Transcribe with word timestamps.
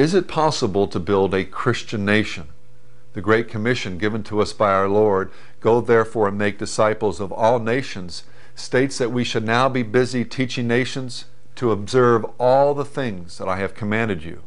Is 0.00 0.14
it 0.14 0.28
possible 0.28 0.88
to 0.88 0.98
build 0.98 1.34
a 1.34 1.44
Christian 1.44 2.06
nation? 2.06 2.48
The 3.12 3.20
Great 3.20 3.48
Commission 3.48 3.98
given 3.98 4.22
to 4.22 4.40
us 4.40 4.54
by 4.54 4.72
our 4.72 4.88
Lord, 4.88 5.30
Go 5.60 5.82
therefore 5.82 6.28
and 6.28 6.38
make 6.38 6.56
disciples 6.56 7.20
of 7.20 7.30
all 7.30 7.58
nations, 7.58 8.22
states 8.54 8.96
that 8.96 9.12
we 9.12 9.24
should 9.24 9.44
now 9.44 9.68
be 9.68 9.82
busy 9.82 10.24
teaching 10.24 10.66
nations 10.66 11.26
to 11.56 11.70
observe 11.70 12.24
all 12.38 12.72
the 12.72 12.86
things 12.86 13.36
that 13.36 13.46
I 13.46 13.58
have 13.58 13.74
commanded 13.74 14.24
you. 14.24 14.42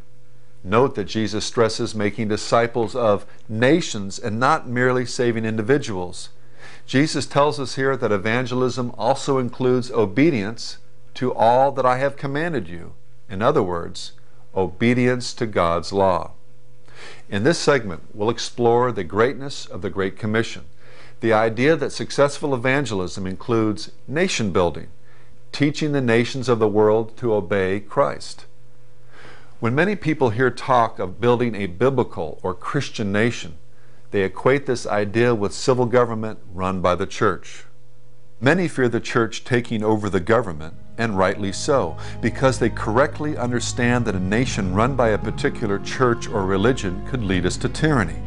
Note 0.63 0.95
that 0.95 1.03
Jesus 1.03 1.45
stresses 1.45 1.93
making 1.93 2.29
disciples 2.29 2.95
of 2.95 3.27
nations 3.47 4.17
and 4.17 4.39
not 4.39 4.67
merely 4.67 5.05
saving 5.05 5.45
individuals. 5.45 6.29
Jesus 6.87 7.27
tells 7.27 7.59
us 7.59 7.75
here 7.75 7.95
that 7.95 8.11
evangelism 8.11 8.91
also 8.97 9.37
includes 9.37 9.91
obedience 9.91 10.79
to 11.13 11.31
all 11.31 11.71
that 11.73 11.85
I 11.85 11.99
have 11.99 12.17
commanded 12.17 12.67
you. 12.67 12.95
In 13.29 13.43
other 13.43 13.61
words, 13.61 14.13
obedience 14.55 15.33
to 15.33 15.45
God's 15.45 15.91
law. 15.91 16.31
In 17.29 17.43
this 17.43 17.59
segment, 17.59 18.03
we'll 18.13 18.29
explore 18.29 18.91
the 18.91 19.03
greatness 19.03 19.65
of 19.65 19.81
the 19.81 19.89
Great 19.89 20.17
Commission, 20.17 20.65
the 21.19 21.33
idea 21.33 21.75
that 21.75 21.91
successful 21.91 22.53
evangelism 22.53 23.25
includes 23.25 23.91
nation 24.07 24.51
building, 24.51 24.87
teaching 25.51 25.91
the 25.91 26.01
nations 26.01 26.49
of 26.49 26.59
the 26.59 26.67
world 26.67 27.15
to 27.17 27.33
obey 27.33 27.79
Christ. 27.79 28.45
When 29.59 29.73
many 29.73 29.95
people 29.95 30.31
hear 30.31 30.51
talk 30.51 30.99
of 30.99 31.21
building 31.21 31.55
a 31.55 31.67
biblical 31.67 32.39
or 32.43 32.53
Christian 32.53 33.11
nation, 33.11 33.55
they 34.11 34.23
equate 34.23 34.65
this 34.65 34.85
idea 34.85 35.33
with 35.33 35.53
civil 35.53 35.85
government 35.85 36.39
run 36.53 36.81
by 36.81 36.95
the 36.95 37.07
church. 37.07 37.63
Many 38.41 38.67
fear 38.67 38.89
the 38.89 38.99
church 38.99 39.45
taking 39.45 39.83
over 39.83 40.09
the 40.09 40.19
government, 40.19 40.75
and 40.97 41.17
rightly 41.17 41.51
so, 41.51 41.97
because 42.21 42.59
they 42.59 42.69
correctly 42.69 43.37
understand 43.37 44.05
that 44.05 44.15
a 44.15 44.19
nation 44.19 44.73
run 44.73 44.95
by 44.95 45.09
a 45.09 45.17
particular 45.17 45.79
church 45.79 46.27
or 46.27 46.45
religion 46.45 47.05
could 47.07 47.23
lead 47.23 47.45
us 47.45 47.57
to 47.57 47.69
tyranny. 47.69 48.21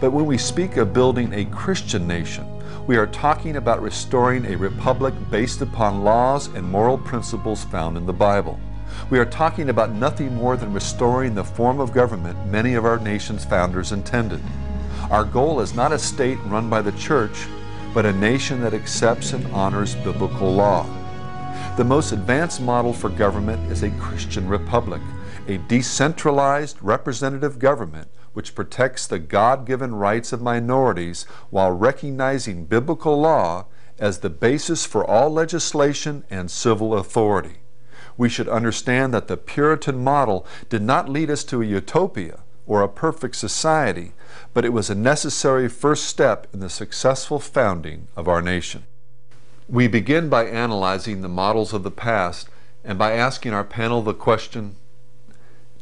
But 0.00 0.12
when 0.12 0.26
we 0.26 0.38
speak 0.38 0.76
of 0.76 0.92
building 0.92 1.32
a 1.32 1.44
Christian 1.46 2.06
nation, 2.06 2.46
we 2.86 2.96
are 2.96 3.06
talking 3.06 3.56
about 3.56 3.82
restoring 3.82 4.44
a 4.46 4.56
republic 4.56 5.14
based 5.30 5.62
upon 5.62 6.04
laws 6.04 6.48
and 6.48 6.64
moral 6.64 6.98
principles 6.98 7.64
found 7.64 7.96
in 7.96 8.06
the 8.06 8.12
Bible. 8.12 8.60
We 9.10 9.18
are 9.18 9.24
talking 9.24 9.70
about 9.70 9.92
nothing 9.92 10.34
more 10.34 10.56
than 10.56 10.72
restoring 10.72 11.34
the 11.34 11.44
form 11.44 11.80
of 11.80 11.92
government 11.92 12.46
many 12.46 12.74
of 12.74 12.84
our 12.84 12.98
nation's 12.98 13.44
founders 13.44 13.92
intended. 13.92 14.42
Our 15.10 15.24
goal 15.24 15.60
is 15.60 15.74
not 15.74 15.92
a 15.92 15.98
state 15.98 16.38
run 16.44 16.70
by 16.70 16.82
the 16.82 16.92
church, 16.92 17.46
but 17.92 18.06
a 18.06 18.12
nation 18.12 18.60
that 18.62 18.74
accepts 18.74 19.32
and 19.32 19.46
honors 19.52 19.94
biblical 19.96 20.52
law. 20.52 20.86
The 21.76 21.82
most 21.82 22.12
advanced 22.12 22.60
model 22.60 22.92
for 22.92 23.08
government 23.08 23.72
is 23.72 23.82
a 23.82 23.90
Christian 23.98 24.46
republic, 24.46 25.02
a 25.48 25.56
decentralized 25.56 26.76
representative 26.80 27.58
government 27.58 28.10
which 28.32 28.54
protects 28.54 29.08
the 29.08 29.18
God 29.18 29.66
given 29.66 29.96
rights 29.96 30.32
of 30.32 30.40
minorities 30.40 31.24
while 31.50 31.72
recognizing 31.72 32.66
biblical 32.66 33.20
law 33.20 33.66
as 33.98 34.18
the 34.18 34.30
basis 34.30 34.86
for 34.86 35.04
all 35.04 35.30
legislation 35.30 36.22
and 36.30 36.48
civil 36.48 36.94
authority. 36.94 37.56
We 38.16 38.28
should 38.28 38.48
understand 38.48 39.12
that 39.12 39.26
the 39.26 39.36
Puritan 39.36 39.98
model 39.98 40.46
did 40.68 40.82
not 40.82 41.08
lead 41.08 41.28
us 41.28 41.42
to 41.42 41.60
a 41.60 41.66
utopia 41.66 42.44
or 42.68 42.82
a 42.82 42.88
perfect 42.88 43.34
society, 43.34 44.12
but 44.52 44.64
it 44.64 44.72
was 44.72 44.90
a 44.90 44.94
necessary 44.94 45.68
first 45.68 46.04
step 46.04 46.46
in 46.54 46.60
the 46.60 46.70
successful 46.70 47.40
founding 47.40 48.06
of 48.14 48.28
our 48.28 48.40
nation. 48.40 48.84
We 49.68 49.88
begin 49.88 50.28
by 50.28 50.44
analyzing 50.44 51.22
the 51.22 51.28
models 51.28 51.72
of 51.72 51.82
the 51.82 51.90
past 51.90 52.48
and 52.84 52.98
by 52.98 53.12
asking 53.12 53.54
our 53.54 53.64
panel 53.64 54.02
the 54.02 54.14
question 54.14 54.76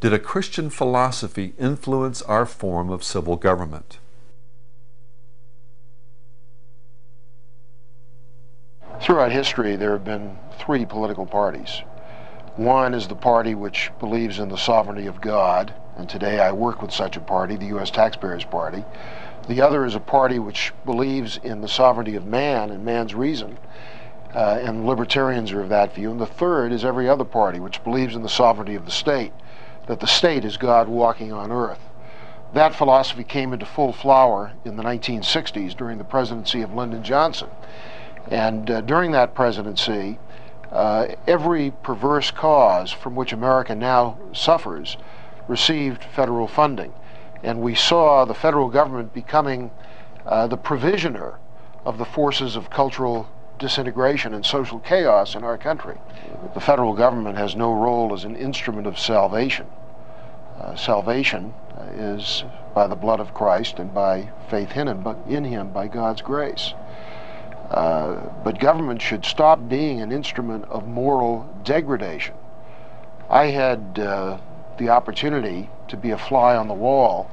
did 0.02 0.12
a 0.12 0.18
Christian 0.18 0.68
philosophy 0.68 1.54
influence 1.60 2.22
our 2.22 2.44
form 2.44 2.90
of 2.90 3.04
civil 3.04 3.36
government? 3.36 3.98
Throughout 9.00 9.30
history, 9.30 9.76
there 9.76 9.92
have 9.92 10.04
been 10.04 10.38
three 10.58 10.84
political 10.84 11.24
parties. 11.24 11.82
One 12.56 12.94
is 12.94 13.06
the 13.06 13.14
party 13.14 13.54
which 13.54 13.92
believes 14.00 14.40
in 14.40 14.48
the 14.48 14.58
sovereignty 14.58 15.06
of 15.06 15.20
God, 15.20 15.72
and 15.96 16.08
today 16.08 16.40
I 16.40 16.50
work 16.50 16.82
with 16.82 16.92
such 16.92 17.16
a 17.16 17.20
party, 17.20 17.54
the 17.54 17.66
U.S. 17.66 17.92
Taxpayers 17.92 18.44
Party. 18.44 18.84
The 19.48 19.60
other 19.60 19.84
is 19.84 19.94
a 19.94 20.00
party 20.00 20.38
which 20.38 20.72
believes 20.84 21.36
in 21.42 21.62
the 21.62 21.68
sovereignty 21.68 22.14
of 22.14 22.24
man 22.24 22.70
and 22.70 22.84
man's 22.84 23.14
reason, 23.14 23.58
uh, 24.34 24.60
and 24.62 24.86
libertarians 24.86 25.50
are 25.52 25.62
of 25.62 25.68
that 25.68 25.94
view. 25.94 26.10
And 26.10 26.20
the 26.20 26.26
third 26.26 26.72
is 26.72 26.84
every 26.84 27.08
other 27.08 27.24
party 27.24 27.58
which 27.58 27.82
believes 27.82 28.14
in 28.14 28.22
the 28.22 28.28
sovereignty 28.28 28.76
of 28.76 28.84
the 28.84 28.92
state 28.92 29.32
that 29.86 30.00
the 30.00 30.06
state 30.06 30.44
is 30.44 30.56
God 30.56 30.88
walking 30.88 31.32
on 31.32 31.50
earth. 31.50 31.80
That 32.52 32.74
philosophy 32.74 33.24
came 33.24 33.52
into 33.52 33.66
full 33.66 33.92
flower 33.92 34.52
in 34.64 34.76
the 34.76 34.82
1960s 34.82 35.76
during 35.76 35.98
the 35.98 36.04
presidency 36.04 36.62
of 36.62 36.74
Lyndon 36.74 37.02
Johnson. 37.02 37.48
And 38.30 38.70
uh, 38.70 38.80
during 38.82 39.10
that 39.12 39.34
presidency, 39.34 40.18
uh, 40.70 41.08
every 41.26 41.72
perverse 41.82 42.30
cause 42.30 42.92
from 42.92 43.16
which 43.16 43.32
America 43.32 43.74
now 43.74 44.18
suffers 44.32 44.96
received 45.48 46.04
federal 46.04 46.46
funding. 46.46 46.92
And 47.42 47.60
we 47.60 47.74
saw 47.74 48.24
the 48.24 48.34
federal 48.34 48.68
government 48.68 49.12
becoming 49.12 49.70
uh, 50.24 50.46
the 50.46 50.56
provisioner 50.56 51.38
of 51.84 51.98
the 51.98 52.04
forces 52.04 52.56
of 52.56 52.70
cultural 52.70 53.28
disintegration 53.58 54.34
and 54.34 54.44
social 54.44 54.78
chaos 54.80 55.34
in 55.34 55.44
our 55.44 55.58
country. 55.58 55.96
The 56.54 56.60
federal 56.60 56.94
government 56.94 57.38
has 57.38 57.56
no 57.56 57.72
role 57.72 58.12
as 58.12 58.24
an 58.24 58.36
instrument 58.36 58.86
of 58.86 58.98
salvation. 58.98 59.66
Uh, 60.60 60.76
salvation 60.76 61.54
uh, 61.76 61.82
is 61.94 62.44
by 62.74 62.86
the 62.86 62.94
blood 62.94 63.20
of 63.20 63.34
Christ 63.34 63.78
and 63.78 63.92
by 63.92 64.30
faith 64.48 64.76
in 64.76 64.88
him, 64.88 65.02
but 65.02 65.18
in 65.28 65.44
him 65.44 65.70
by 65.70 65.88
God's 65.88 66.22
grace. 66.22 66.74
Uh, 67.70 68.16
but 68.44 68.58
government 68.58 69.00
should 69.00 69.24
stop 69.24 69.68
being 69.68 70.00
an 70.00 70.12
instrument 70.12 70.64
of 70.66 70.86
moral 70.86 71.48
degradation. 71.64 72.34
I 73.30 73.46
had 73.46 73.98
uh, 73.98 74.38
the 74.78 74.90
opportunity 74.90 75.70
to 75.92 75.96
be 75.98 76.10
a 76.10 76.16
fly 76.16 76.56
on 76.56 76.68
the 76.68 76.74
wall 76.74 77.30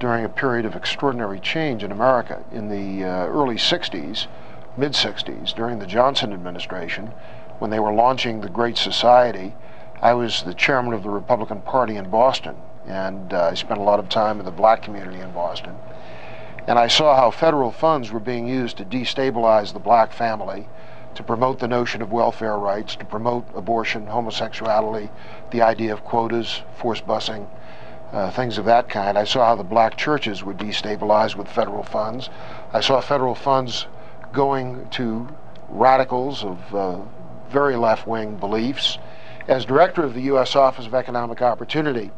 during 0.00 0.24
a 0.24 0.28
period 0.28 0.66
of 0.66 0.74
extraordinary 0.74 1.38
change 1.38 1.84
in 1.84 1.92
America 1.92 2.42
in 2.50 2.68
the 2.68 3.04
uh, 3.04 3.26
early 3.26 3.54
60s 3.54 4.26
mid 4.76 4.90
60s 4.90 5.54
during 5.54 5.78
the 5.78 5.86
Johnson 5.86 6.32
administration 6.32 7.12
when 7.60 7.70
they 7.70 7.78
were 7.78 7.92
launching 7.92 8.40
the 8.40 8.48
Great 8.48 8.76
Society. 8.76 9.54
I 10.00 10.14
was 10.14 10.42
the 10.42 10.52
chairman 10.52 10.94
of 10.94 11.04
the 11.04 11.10
Republican 11.10 11.60
Party 11.60 11.94
in 11.94 12.10
Boston, 12.10 12.56
and 12.88 13.32
uh, 13.32 13.50
I 13.52 13.54
spent 13.54 13.78
a 13.78 13.84
lot 13.84 14.00
of 14.00 14.08
time 14.08 14.40
in 14.40 14.44
the 14.44 14.50
black 14.50 14.82
community 14.82 15.20
in 15.20 15.30
Boston. 15.30 15.76
And 16.66 16.80
I 16.80 16.88
saw 16.88 17.14
how 17.14 17.30
federal 17.30 17.70
funds 17.70 18.10
were 18.10 18.18
being 18.18 18.48
used 18.48 18.78
to 18.78 18.84
destabilize 18.84 19.72
the 19.72 19.78
black 19.78 20.12
family, 20.12 20.66
to 21.14 21.22
promote 21.22 21.60
the 21.60 21.68
notion 21.68 22.02
of 22.02 22.10
welfare 22.10 22.58
rights, 22.58 22.96
to 22.96 23.04
promote 23.04 23.46
abortion, 23.54 24.08
homosexuality, 24.08 25.08
the 25.52 25.62
idea 25.62 25.92
of 25.92 26.02
quotas, 26.02 26.62
forced 26.74 27.06
busing, 27.06 27.46
uh, 28.12 28.30
things 28.30 28.58
of 28.58 28.66
that 28.66 28.88
kind. 28.88 29.16
I 29.16 29.24
saw 29.24 29.46
how 29.46 29.56
the 29.56 29.64
black 29.64 29.96
churches 29.96 30.44
were 30.44 30.54
destabilized 30.54 31.36
with 31.36 31.48
federal 31.48 31.82
funds. 31.82 32.28
I 32.72 32.80
saw 32.80 33.00
federal 33.00 33.34
funds 33.34 33.86
going 34.32 34.88
to 34.90 35.28
radicals 35.68 36.44
of 36.44 36.74
uh, 36.74 37.00
very 37.50 37.76
left 37.76 38.06
wing 38.06 38.36
beliefs. 38.36 38.98
As 39.48 39.64
director 39.64 40.04
of 40.04 40.14
the 40.14 40.22
U.S. 40.22 40.54
Office 40.54 40.86
of 40.86 40.94
Economic 40.94 41.42
Opportunity, 41.42 42.10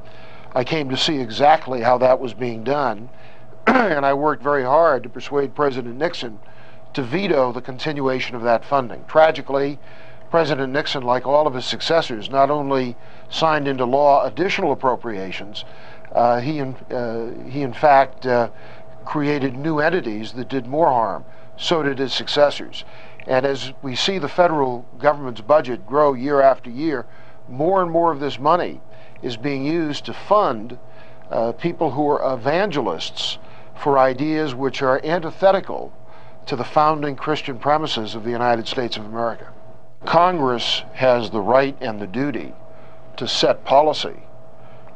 I 0.54 0.64
came 0.64 0.88
to 0.90 0.96
see 0.96 1.18
exactly 1.18 1.80
how 1.80 1.98
that 1.98 2.20
was 2.20 2.34
being 2.34 2.64
done, 2.64 3.08
and 3.66 4.04
I 4.04 4.14
worked 4.14 4.42
very 4.42 4.64
hard 4.64 5.02
to 5.04 5.08
persuade 5.08 5.54
President 5.54 5.96
Nixon 5.96 6.38
to 6.92 7.02
veto 7.02 7.52
the 7.52 7.60
continuation 7.60 8.36
of 8.36 8.42
that 8.42 8.64
funding. 8.64 9.04
Tragically, 9.08 9.78
President 10.30 10.72
Nixon, 10.72 11.02
like 11.02 11.26
all 11.26 11.46
of 11.46 11.54
his 11.54 11.64
successors, 11.64 12.30
not 12.30 12.50
only 12.50 12.96
signed 13.30 13.68
into 13.68 13.84
law 13.84 14.24
additional 14.24 14.72
appropriations, 14.72 15.64
uh, 16.12 16.40
he, 16.40 16.58
in, 16.58 16.74
uh, 16.90 17.30
he 17.48 17.62
in 17.62 17.72
fact 17.72 18.26
uh, 18.26 18.48
created 19.04 19.56
new 19.56 19.80
entities 19.80 20.32
that 20.32 20.48
did 20.48 20.66
more 20.66 20.88
harm 20.88 21.24
so 21.56 21.82
did 21.82 21.98
his 21.98 22.12
successors. 22.12 22.84
And 23.26 23.46
as 23.46 23.72
we 23.82 23.96
see 23.96 24.18
the 24.18 24.28
federal 24.28 24.84
government's 24.98 25.40
budget 25.40 25.86
grow 25.86 26.12
year 26.12 26.40
after 26.40 26.70
year, 26.70 27.06
more 27.48 27.82
and 27.82 27.90
more 27.90 28.12
of 28.12 28.20
this 28.20 28.38
money 28.38 28.80
is 29.22 29.36
being 29.36 29.64
used 29.64 30.04
to 30.06 30.12
fund 30.12 30.78
uh, 31.30 31.52
people 31.52 31.92
who 31.92 32.08
are 32.08 32.34
evangelists 32.34 33.38
for 33.74 33.98
ideas 33.98 34.54
which 34.54 34.82
are 34.82 35.00
antithetical 35.04 35.92
to 36.46 36.56
the 36.56 36.64
founding 36.64 37.16
Christian 37.16 37.58
premises 37.58 38.14
of 38.14 38.24
the 38.24 38.30
United 38.30 38.68
States 38.68 38.96
of 38.96 39.04
America. 39.04 39.48
Congress 40.04 40.82
has 40.92 41.30
the 41.30 41.40
right 41.40 41.76
and 41.80 42.00
the 42.00 42.06
duty 42.06 42.52
to 43.16 43.28
set 43.28 43.64
policy 43.64 44.22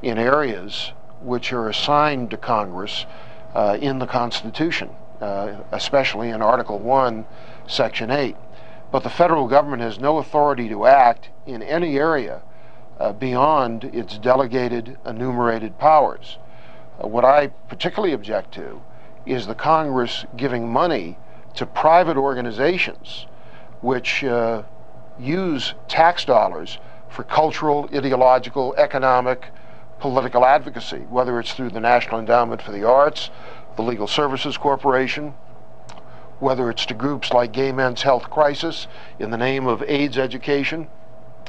in 0.02 0.18
areas 0.18 0.92
which 1.20 1.52
are 1.52 1.68
assigned 1.68 2.30
to 2.30 2.36
Congress 2.36 3.06
uh, 3.54 3.76
in 3.80 3.98
the 3.98 4.06
Constitution 4.06 4.90
uh, 5.20 5.56
especially 5.72 6.30
in 6.30 6.42
Article 6.42 6.78
1, 6.78 7.26
Section 7.66 8.10
8. 8.10 8.36
But 8.90 9.02
the 9.02 9.10
federal 9.10 9.48
government 9.48 9.82
has 9.82 9.98
no 9.98 10.18
authority 10.18 10.68
to 10.68 10.86
act 10.86 11.30
in 11.46 11.62
any 11.62 11.98
area 11.98 12.42
uh, 12.98 13.12
beyond 13.12 13.84
its 13.84 14.18
delegated 14.18 14.98
enumerated 15.04 15.78
powers. 15.78 16.38
Uh, 17.02 17.08
what 17.08 17.24
I 17.24 17.48
particularly 17.68 18.14
object 18.14 18.52
to 18.54 18.80
is 19.26 19.46
the 19.46 19.54
Congress 19.54 20.24
giving 20.36 20.68
money 20.68 21.18
to 21.54 21.66
private 21.66 22.16
organizations 22.16 23.26
which 23.80 24.24
uh, 24.24 24.62
use 25.18 25.74
tax 25.86 26.24
dollars 26.24 26.78
for 27.08 27.24
cultural, 27.24 27.88
ideological, 27.94 28.74
economic, 28.76 29.46
political 29.98 30.44
advocacy, 30.44 30.98
whether 31.10 31.40
it's 31.40 31.52
through 31.52 31.70
the 31.70 31.80
National 31.80 32.20
Endowment 32.20 32.62
for 32.62 32.72
the 32.72 32.84
Arts, 32.84 33.30
the 33.76 33.82
Legal 33.82 34.06
Services 34.06 34.56
Corporation, 34.56 35.34
whether 36.40 36.70
it's 36.70 36.86
to 36.86 36.94
groups 36.94 37.32
like 37.32 37.52
Gay 37.52 37.72
Men's 37.72 38.02
Health 38.02 38.30
Crisis 38.30 38.86
in 39.18 39.30
the 39.30 39.36
name 39.36 39.66
of 39.66 39.82
AIDS 39.82 40.18
education, 40.18 40.86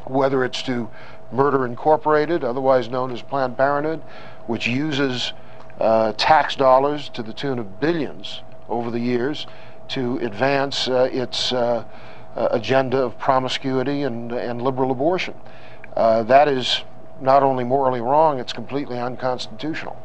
whether 0.06 0.44
it's 0.44 0.64
to 0.64 0.90
Murder 1.32 1.66
Incorporated, 1.66 2.44
otherwise 2.44 2.90
known 2.90 3.12
as 3.12 3.22
Planned 3.22 3.58
Parenthood, 3.58 4.02
which 4.48 4.66
uses 4.66 5.34
uh, 5.80 6.14
tax 6.14 6.56
dollars 6.56 7.10
to 7.10 7.22
the 7.22 7.34
tune 7.34 7.60
of 7.60 7.80
billions 7.80 8.42
over 8.68 8.90
the 8.90 9.00
years 9.00 9.46
to 9.90 10.18
advance 10.20 10.88
uh, 10.88 11.10
its 11.12 11.52
uh, 11.52 11.84
agenda 12.36 12.98
of 12.98 13.18
promiscuity 13.20 14.04
and, 14.04 14.32
and 14.32 14.62
liberal 14.62 14.92
abortion. 14.92 15.34
Uh, 15.96 16.24
that 16.24 16.48
is 16.48 16.84
not 17.22 17.44
only 17.44 17.64
morally 17.64 18.02
wrong, 18.02 18.40
it's 18.40 18.54
completely 18.54 18.98
unconstitutional. 18.98 19.98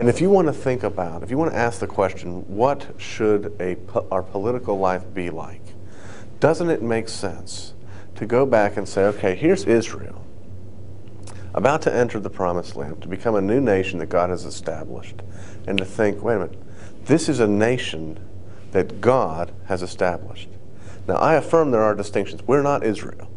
And 0.00 0.08
if 0.08 0.20
you 0.20 0.30
want 0.30 0.46
to 0.46 0.52
think 0.52 0.82
about, 0.82 1.22
if 1.22 1.30
you 1.30 1.38
want 1.38 1.52
to 1.52 1.58
ask 1.58 1.80
the 1.80 1.86
question, 1.86 2.42
what 2.46 2.86
should 2.98 3.56
a, 3.60 3.76
our 4.12 4.22
political 4.22 4.78
life 4.78 5.02
be 5.12 5.30
like? 5.30 5.62
Doesn't 6.38 6.70
it 6.70 6.82
make 6.82 7.08
sense 7.08 7.74
to 8.14 8.26
go 8.26 8.46
back 8.46 8.76
and 8.76 8.88
say, 8.88 9.04
okay, 9.04 9.34
here's 9.34 9.64
Israel, 9.64 10.24
about 11.54 11.82
to 11.82 11.92
enter 11.92 12.20
the 12.20 12.30
promised 12.30 12.76
land, 12.76 13.02
to 13.02 13.08
become 13.08 13.34
a 13.34 13.40
new 13.40 13.60
nation 13.60 13.98
that 13.98 14.06
God 14.06 14.30
has 14.30 14.44
established, 14.44 15.16
and 15.66 15.78
to 15.78 15.84
think, 15.84 16.22
wait 16.22 16.36
a 16.36 16.38
minute, 16.40 16.58
this 17.06 17.28
is 17.28 17.40
a 17.40 17.48
nation 17.48 18.20
that 18.70 19.00
God 19.00 19.52
has 19.66 19.82
established. 19.82 20.48
Now, 21.08 21.14
I 21.14 21.34
affirm 21.34 21.70
there 21.70 21.82
are 21.82 21.94
distinctions. 21.94 22.42
We're 22.46 22.62
not 22.62 22.84
Israel. 22.84 23.30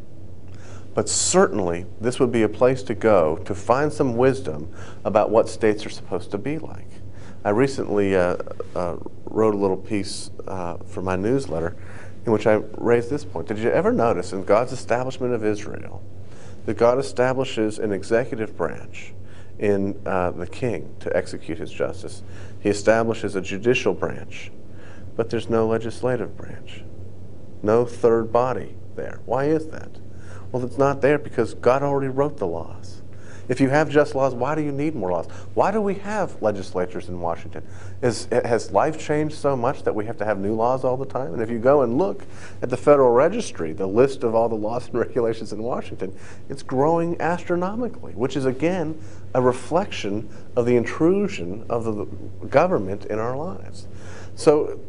But 0.94 1.08
certainly, 1.08 1.86
this 2.02 2.20
would 2.20 2.32
be 2.32 2.44
a 2.44 2.50
place 2.50 2.84
to 2.84 2.94
go 2.94 3.38
to 3.46 3.56
find 3.56 3.94
some 3.94 4.18
wisdom 4.18 4.74
about 5.06 5.30
what 5.30 5.48
states 5.48 5.86
are 5.86 5.90
supposed 5.90 6.32
to 6.32 6.38
be 6.38 6.60
like. 6.60 6.90
I 7.46 7.52
recently 7.52 8.14
uh, 8.14 8.36
uh, 8.76 8.98
wrote 9.24 9.56
a 9.56 9.58
little 9.58 9.78
piece 9.78 10.32
uh, 10.48 10.78
for 10.86 11.02
my 11.02 11.16
newsletter 11.16 11.78
in 12.26 12.34
which 12.34 12.46
I 12.46 12.56
raised 12.78 13.10
this 13.10 13.24
point. 13.24 13.48
Did 13.48 13.60
you 13.60 13.72
ever 13.72 13.94
notice 13.94 14.34
in 14.34 14.44
God's 14.44 14.74
establishment 14.74 15.34
of 15.34 15.46
Israel 15.46 16.04
that 16.66 16.78
God 16.78 17.00
establishes 17.00 17.80
an 17.80 17.94
executive 17.94 18.58
branch 18.58 19.14
in 19.60 20.00
uh, 20.06 20.32
the 20.32 20.46
king 20.46 20.94
to 21.00 21.16
execute 21.16 21.58
his 21.58 21.72
justice? 21.72 22.22
He 22.60 22.70
establishes 22.70 23.36
a 23.36 23.42
judicial 23.42 23.94
branch, 23.94 24.52
but 25.16 25.30
there's 25.30 25.50
no 25.50 25.68
legislative 25.68 26.36
branch, 26.36 26.84
no 27.64 27.86
third 27.86 28.32
body 28.32 28.76
there. 28.96 29.20
Why 29.26 29.46
is 29.46 29.68
that? 29.68 29.98
Well, 30.52 30.66
it's 30.66 30.78
not 30.78 31.02
there 31.02 31.18
because 31.18 31.54
God 31.54 31.84
already 31.84 32.10
wrote 32.10 32.38
the 32.38 32.48
laws. 32.48 33.02
If 33.52 33.60
you 33.60 33.70
have 33.70 33.90
just 33.90 34.16
laws, 34.16 34.34
why 34.34 34.56
do 34.56 34.62
you 34.62 34.72
need 34.72 34.96
more 34.96 35.12
laws? 35.12 35.28
Why 35.56 35.72
do 35.72 35.82
we 35.82 35.96
have 35.96 36.42
legislatures 36.42 37.10
in 37.10 37.20
Washington? 37.20 37.68
Is, 38.02 38.30
has 38.32 38.72
life 38.72 38.98
changed 38.98 39.36
so 39.36 39.58
much 39.58 39.84
that 39.84 39.94
we 39.94 40.06
have 40.06 40.16
to 40.20 40.26
have 40.26 40.40
new 40.40 40.54
laws 40.54 40.86
all 40.86 40.96
the 40.96 41.06
time? 41.06 41.34
And 41.34 41.42
if 41.42 41.50
you 41.50 41.60
go 41.60 41.82
and 41.82 41.98
look 41.98 42.26
at 42.62 42.70
the 42.70 42.78
Federal 42.78 43.12
Registry, 43.12 43.74
the 43.74 43.88
list 43.88 44.24
of 44.24 44.36
all 44.36 44.48
the 44.48 44.56
laws 44.56 44.88
and 44.88 44.96
regulations 45.00 45.52
in 45.52 45.62
Washington, 45.62 46.16
it's 46.48 46.64
growing 46.64 47.20
astronomically, 47.20 48.14
which 48.14 48.38
is 48.38 48.46
again 48.46 48.98
a 49.34 49.42
reflection 49.42 50.30
of 50.56 50.66
the 50.66 50.78
intrusion 50.78 51.66
of 51.70 51.84
the 51.84 52.06
government 52.48 53.06
in 53.06 53.20
our 53.20 53.36
lives. 53.36 53.88
So, 54.36 54.80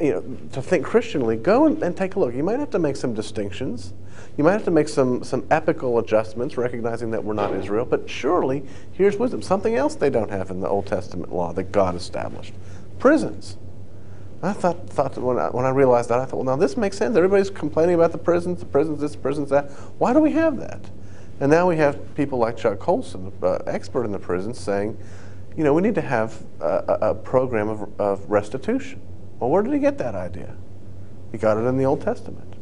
you 0.00 0.12
know, 0.12 0.38
to 0.52 0.60
think 0.60 0.84
Christianly, 0.84 1.36
go 1.36 1.66
and, 1.66 1.82
and 1.82 1.96
take 1.96 2.16
a 2.16 2.20
look. 2.20 2.34
You 2.34 2.42
might 2.42 2.58
have 2.58 2.70
to 2.70 2.78
make 2.78 2.96
some 2.96 3.14
distinctions. 3.14 3.94
You 4.36 4.44
might 4.44 4.52
have 4.52 4.64
to 4.64 4.70
make 4.70 4.88
some, 4.88 5.24
some 5.24 5.46
epical 5.50 5.98
adjustments, 5.98 6.56
recognizing 6.56 7.10
that 7.12 7.24
we're 7.24 7.34
not 7.34 7.54
Israel, 7.54 7.86
but 7.86 8.08
surely 8.08 8.64
here's 8.92 9.16
wisdom. 9.16 9.40
Something 9.40 9.76
else 9.76 9.94
they 9.94 10.10
don't 10.10 10.30
have 10.30 10.50
in 10.50 10.60
the 10.60 10.68
Old 10.68 10.86
Testament 10.86 11.32
law 11.32 11.52
that 11.54 11.72
God 11.72 11.94
established 11.94 12.52
prisons. 12.98 13.56
I 14.42 14.52
thought, 14.52 14.88
thought 14.90 15.16
when, 15.16 15.38
I, 15.38 15.48
when 15.48 15.64
I 15.64 15.70
realized 15.70 16.10
that, 16.10 16.20
I 16.20 16.26
thought, 16.26 16.36
well, 16.36 16.44
now 16.44 16.56
this 16.56 16.76
makes 16.76 16.98
sense. 16.98 17.16
Everybody's 17.16 17.50
complaining 17.50 17.94
about 17.94 18.12
the 18.12 18.18
prisons, 18.18 18.60
the 18.60 18.66
prisons 18.66 19.00
this, 19.00 19.12
the 19.12 19.18
prisons 19.18 19.48
that. 19.50 19.70
Why 19.98 20.12
do 20.12 20.20
we 20.20 20.32
have 20.32 20.58
that? 20.58 20.80
And 21.40 21.50
now 21.50 21.68
we 21.68 21.76
have 21.76 22.14
people 22.14 22.38
like 22.38 22.56
Chuck 22.56 22.78
Colson, 22.78 23.32
uh, 23.42 23.58
expert 23.66 24.04
in 24.04 24.12
the 24.12 24.18
prisons, 24.18 24.58
saying, 24.58 24.98
you 25.56 25.64
know, 25.64 25.72
we 25.72 25.80
need 25.80 25.94
to 25.94 26.02
have 26.02 26.42
a, 26.60 26.98
a 27.00 27.14
program 27.14 27.68
of, 27.68 28.00
of 28.00 28.30
restitution. 28.30 29.00
Well, 29.38 29.50
where 29.50 29.62
did 29.62 29.72
he 29.72 29.78
get 29.78 29.98
that 29.98 30.14
idea? 30.14 30.54
He 31.32 31.38
got 31.38 31.56
it 31.56 31.60
in 31.60 31.76
the 31.76 31.84
Old 31.84 32.00
Testament 32.00 32.56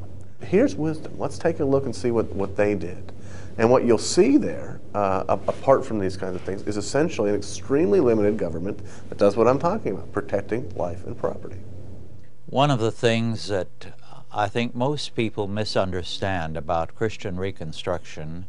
here's 0.44 0.76
wisdom. 0.76 1.14
Let's 1.18 1.38
take 1.38 1.60
a 1.60 1.64
look 1.64 1.84
and 1.84 1.94
see 1.94 2.10
what, 2.10 2.26
what 2.32 2.56
they 2.56 2.74
did. 2.74 3.12
And 3.56 3.70
what 3.70 3.84
you'll 3.84 3.98
see 3.98 4.36
there, 4.36 4.80
uh, 4.94 5.24
apart 5.28 5.84
from 5.86 5.98
these 5.98 6.16
kinds 6.16 6.34
of 6.34 6.42
things, 6.42 6.62
is 6.62 6.76
essentially 6.76 7.30
an 7.30 7.36
extremely 7.36 8.00
limited 8.00 8.36
government 8.36 8.80
that 9.08 9.18
does 9.18 9.36
what 9.36 9.46
I'm 9.46 9.58
talking 9.58 9.92
about 9.92 10.12
protecting 10.12 10.70
life 10.76 11.06
and 11.06 11.16
property. 11.16 11.58
One 12.46 12.70
of 12.70 12.80
the 12.80 12.90
things 12.90 13.48
that 13.48 13.94
I 14.32 14.48
think 14.48 14.74
most 14.74 15.14
people 15.14 15.46
misunderstand 15.46 16.56
about 16.56 16.94
Christian 16.94 17.36
Reconstruction 17.36 18.46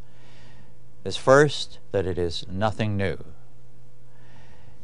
is 1.03 1.17
first 1.17 1.79
that 1.91 2.07
it 2.07 2.17
is 2.17 2.45
nothing 2.49 2.97
new. 2.97 3.17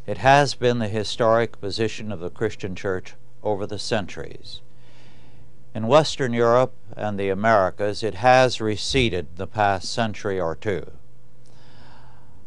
It 0.05 0.19
has 0.19 0.53
been 0.53 0.79
the 0.79 0.88
historic 0.88 1.59
position 1.59 2.11
of 2.11 2.19
the 2.19 2.29
Christian 2.29 2.75
Church 2.75 3.15
over 3.43 3.65
the 3.65 3.79
centuries. 3.79 4.61
In 5.73 5.88
Western 5.88 6.33
Europe 6.33 6.75
and 6.97 7.19
the 7.19 7.29
Americas, 7.29 8.03
it 8.03 8.15
has 8.15 8.59
receded 8.59 9.38
the 9.38 9.47
past 9.47 9.91
century 9.91 10.39
or 10.39 10.55
two. 10.55 10.91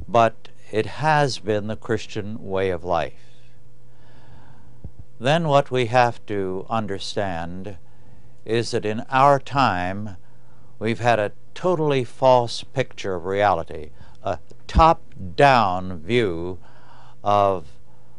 But 0.07 0.49
it 0.71 0.87
has 0.87 1.39
been 1.39 1.67
the 1.67 1.77
Christian 1.77 2.45
way 2.45 2.71
of 2.71 2.85
life. 2.85 3.41
Then 5.19 5.49
what 5.49 5.71
we 5.71 5.87
have 5.87 6.25
to 6.27 6.67
understand 6.69 7.79
is 8.45 8.73
that 8.73 8.85
in 8.85 9.01
our 9.09 9.39
time 9.39 10.17
we've 10.79 11.01
had 11.01 11.19
a 11.19 11.33
totally 11.55 12.05
false 12.05 12.63
picture 12.63 13.15
of 13.15 13.25
reality, 13.25 13.91
a 14.23 14.39
top-down 14.67 15.99
view 15.99 16.59
of 17.23 17.69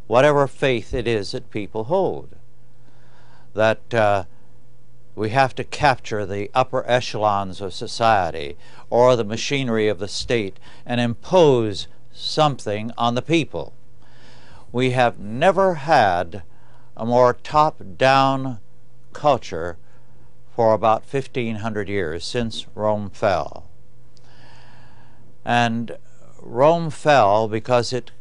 whatever 0.07 0.47
faith 0.47 0.93
it 0.93 1.07
is 1.07 1.31
that 1.31 1.51
people 1.51 1.85
hold. 1.85 2.34
That 3.55 3.93
uh, 3.93 4.25
we 5.15 5.29
have 5.31 5.55
to 5.55 5.63
capture 5.63 6.25
the 6.25 6.51
upper 6.53 6.87
echelons 6.87 7.61
of 7.61 7.73
society 7.73 8.57
or 8.89 9.15
the 9.15 9.23
machinery 9.23 9.87
of 9.87 9.99
the 9.99 10.07
state 10.07 10.59
and 10.85 11.01
impose 11.01 11.87
something 12.11 12.91
on 12.97 13.15
the 13.15 13.21
people. 13.21 13.73
We 14.71 14.91
have 14.91 15.17
never 15.19 15.75
had 15.75 16.43
a 16.97 17.05
more 17.05 17.33
top-down 17.33 18.59
culture 19.13 19.77
for 20.53 20.73
about 20.73 21.03
1500 21.09 21.89
years 21.89 22.23
since 22.25 22.65
Rome 22.75 23.09
fell. 23.09 23.69
And 25.43 25.97
Rome 26.41 26.89
fell 26.89 27.47
because 27.47 27.91
it 27.93 28.11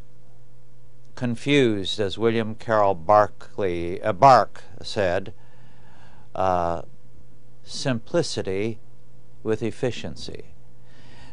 confused, 1.15 1.99
as 1.99 2.17
William 2.17 2.55
Carroll 2.55 2.93
Barclay, 2.93 3.99
uh, 4.01 4.13
Bark 4.13 4.63
said, 4.81 5.33
uh, 6.35 6.81
simplicity 7.63 8.79
with 9.43 9.63
efficiency. 9.63 10.45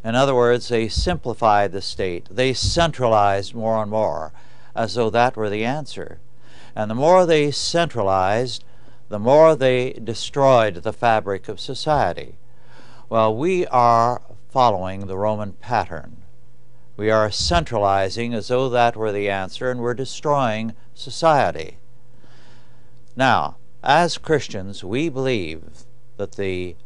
In 0.04 0.14
other 0.14 0.34
words, 0.34 0.68
they 0.68 0.88
simplified 0.88 1.72
the 1.72 1.82
state. 1.82 2.28
They 2.30 2.54
centralized 2.54 3.54
more 3.54 3.82
and 3.82 3.90
more, 3.90 4.32
as 4.74 4.94
though 4.94 5.10
that 5.10 5.36
were 5.36 5.50
the 5.50 5.64
answer. 5.64 6.18
And 6.74 6.90
the 6.90 6.94
more 6.94 7.26
they 7.26 7.50
centralized, 7.50 8.64
the 9.08 9.18
more 9.18 9.54
they 9.54 9.92
destroyed 9.92 10.76
the 10.76 10.92
fabric 10.92 11.48
of 11.48 11.60
society. 11.60 12.36
Well, 13.08 13.36
we 13.36 13.66
are 13.66 14.22
following 14.48 15.06
the 15.06 15.18
Roman 15.18 15.52
pattern. 15.52 16.21
We 16.96 17.10
are 17.10 17.30
centralizing 17.30 18.34
as 18.34 18.48
though 18.48 18.68
that 18.68 18.96
were 18.96 19.12
the 19.12 19.30
answer, 19.30 19.70
and 19.70 19.80
we're 19.80 19.94
destroying 19.94 20.74
society. 20.94 21.78
Now, 23.16 23.56
as 23.82 24.18
Christians, 24.18 24.84
we 24.84 25.08
believe 25.08 25.84
that 26.16 26.32
the 26.32 26.76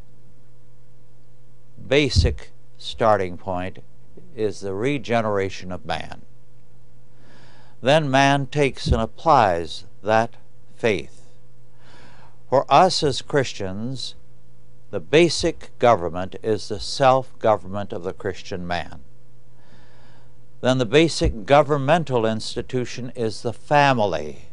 basic 1.87 2.51
starting 2.79 3.37
point 3.37 3.81
is 4.35 4.61
the 4.61 4.75
regeneration 4.75 5.73
of 5.73 5.85
man. 5.85 6.23
Then 7.81 8.11
man 8.11 8.47
takes 8.47 8.87
and 8.87 9.01
applies 9.01 9.85
that 10.03 10.35
faith. 10.77 11.29
For 12.49 12.65
us 12.69 13.03
as 13.03 13.23
Christians, 13.23 14.15
the 14.91 15.01
basic 15.01 15.77
government 15.79 16.37
is 16.43 16.69
the 16.69 16.81
self 16.81 17.37
government 17.39 17.93
of 17.93 18.05
the 18.05 18.13
Christian 18.13 18.67
man. 18.67 19.01
Then 20.61 20.79
the 20.79 20.87
basic 20.87 21.45
governmental 21.45 22.25
institution 22.27 23.13
is 23.15 23.43
the 23.43 23.53
family. 23.53 24.49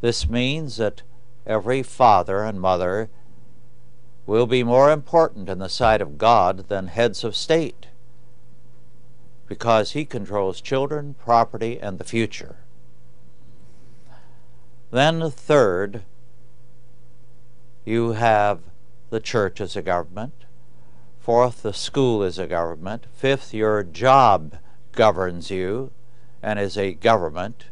This 0.00 0.28
means 0.28 0.76
that 0.76 1.02
every 1.46 1.82
father 1.82 2.42
and 2.44 2.60
mother 2.60 3.10
will 4.26 4.46
be 4.46 4.62
more 4.62 4.90
important 4.90 5.48
in 5.48 5.58
the 5.58 5.68
sight 5.68 6.00
of 6.00 6.18
God 6.18 6.68
than 6.68 6.86
heads 6.86 7.24
of 7.24 7.34
state 7.34 7.88
because 9.48 9.92
he 9.92 10.04
controls 10.04 10.60
children, 10.60 11.14
property, 11.14 11.78
and 11.78 11.98
the 11.98 12.04
future. 12.04 12.56
Then, 14.90 15.30
third, 15.30 16.04
you 17.84 18.12
have 18.12 18.60
the 19.10 19.20
church 19.20 19.60
as 19.60 19.76
a 19.76 19.82
government. 19.82 20.32
Fourth, 21.22 21.62
the 21.62 21.72
school 21.72 22.24
is 22.24 22.36
a 22.36 22.48
government. 22.48 23.06
Fifth, 23.14 23.54
your 23.54 23.84
job 23.84 24.56
governs 24.90 25.52
you 25.52 25.92
and 26.42 26.58
is 26.58 26.76
a 26.76 26.94
government. 26.94 27.66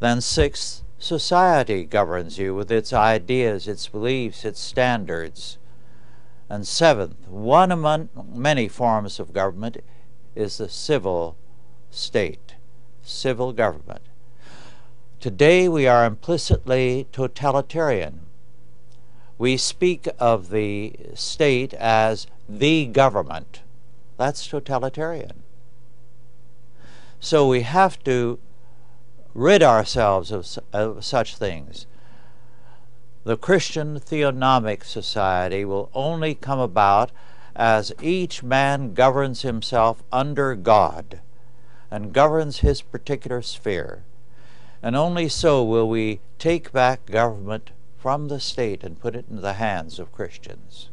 Then, 0.00 0.20
sixth, 0.20 0.82
society 0.98 1.84
governs 1.84 2.36
you 2.36 2.52
with 2.52 2.72
its 2.72 2.92
ideas, 2.92 3.68
its 3.68 3.86
beliefs, 3.86 4.44
its 4.44 4.58
standards. 4.58 5.58
And 6.48 6.66
seventh, 6.66 7.28
one 7.28 7.70
among 7.70 8.08
many 8.34 8.66
forms 8.66 9.20
of 9.20 9.32
government 9.32 9.76
is 10.34 10.58
the 10.58 10.68
civil 10.68 11.36
state, 11.92 12.56
civil 13.04 13.52
government. 13.52 14.02
Today 15.20 15.68
we 15.68 15.86
are 15.86 16.04
implicitly 16.04 17.06
totalitarian. 17.12 18.22
We 19.40 19.56
speak 19.56 20.06
of 20.18 20.50
the 20.50 20.92
state 21.14 21.72
as 21.72 22.26
the 22.46 22.84
government. 22.84 23.62
That's 24.18 24.46
totalitarian. 24.46 25.44
So 27.20 27.48
we 27.48 27.62
have 27.62 28.04
to 28.04 28.38
rid 29.32 29.62
ourselves 29.62 30.30
of, 30.30 30.58
of 30.74 31.02
such 31.02 31.36
things. 31.36 31.86
The 33.24 33.38
Christian 33.38 33.98
theonomic 33.98 34.84
society 34.84 35.64
will 35.64 35.88
only 35.94 36.34
come 36.34 36.60
about 36.60 37.10
as 37.56 37.94
each 38.02 38.42
man 38.42 38.92
governs 38.92 39.40
himself 39.40 40.02
under 40.12 40.54
God 40.54 41.20
and 41.90 42.12
governs 42.12 42.58
his 42.58 42.82
particular 42.82 43.40
sphere. 43.40 44.02
And 44.82 44.94
only 44.94 45.30
so 45.30 45.64
will 45.64 45.88
we 45.88 46.20
take 46.38 46.72
back 46.72 47.06
government 47.06 47.70
from 48.00 48.28
the 48.28 48.40
state 48.40 48.82
and 48.82 48.98
put 48.98 49.14
it 49.14 49.26
in 49.30 49.42
the 49.42 49.54
hands 49.54 49.98
of 49.98 50.12
Christians. 50.12 50.88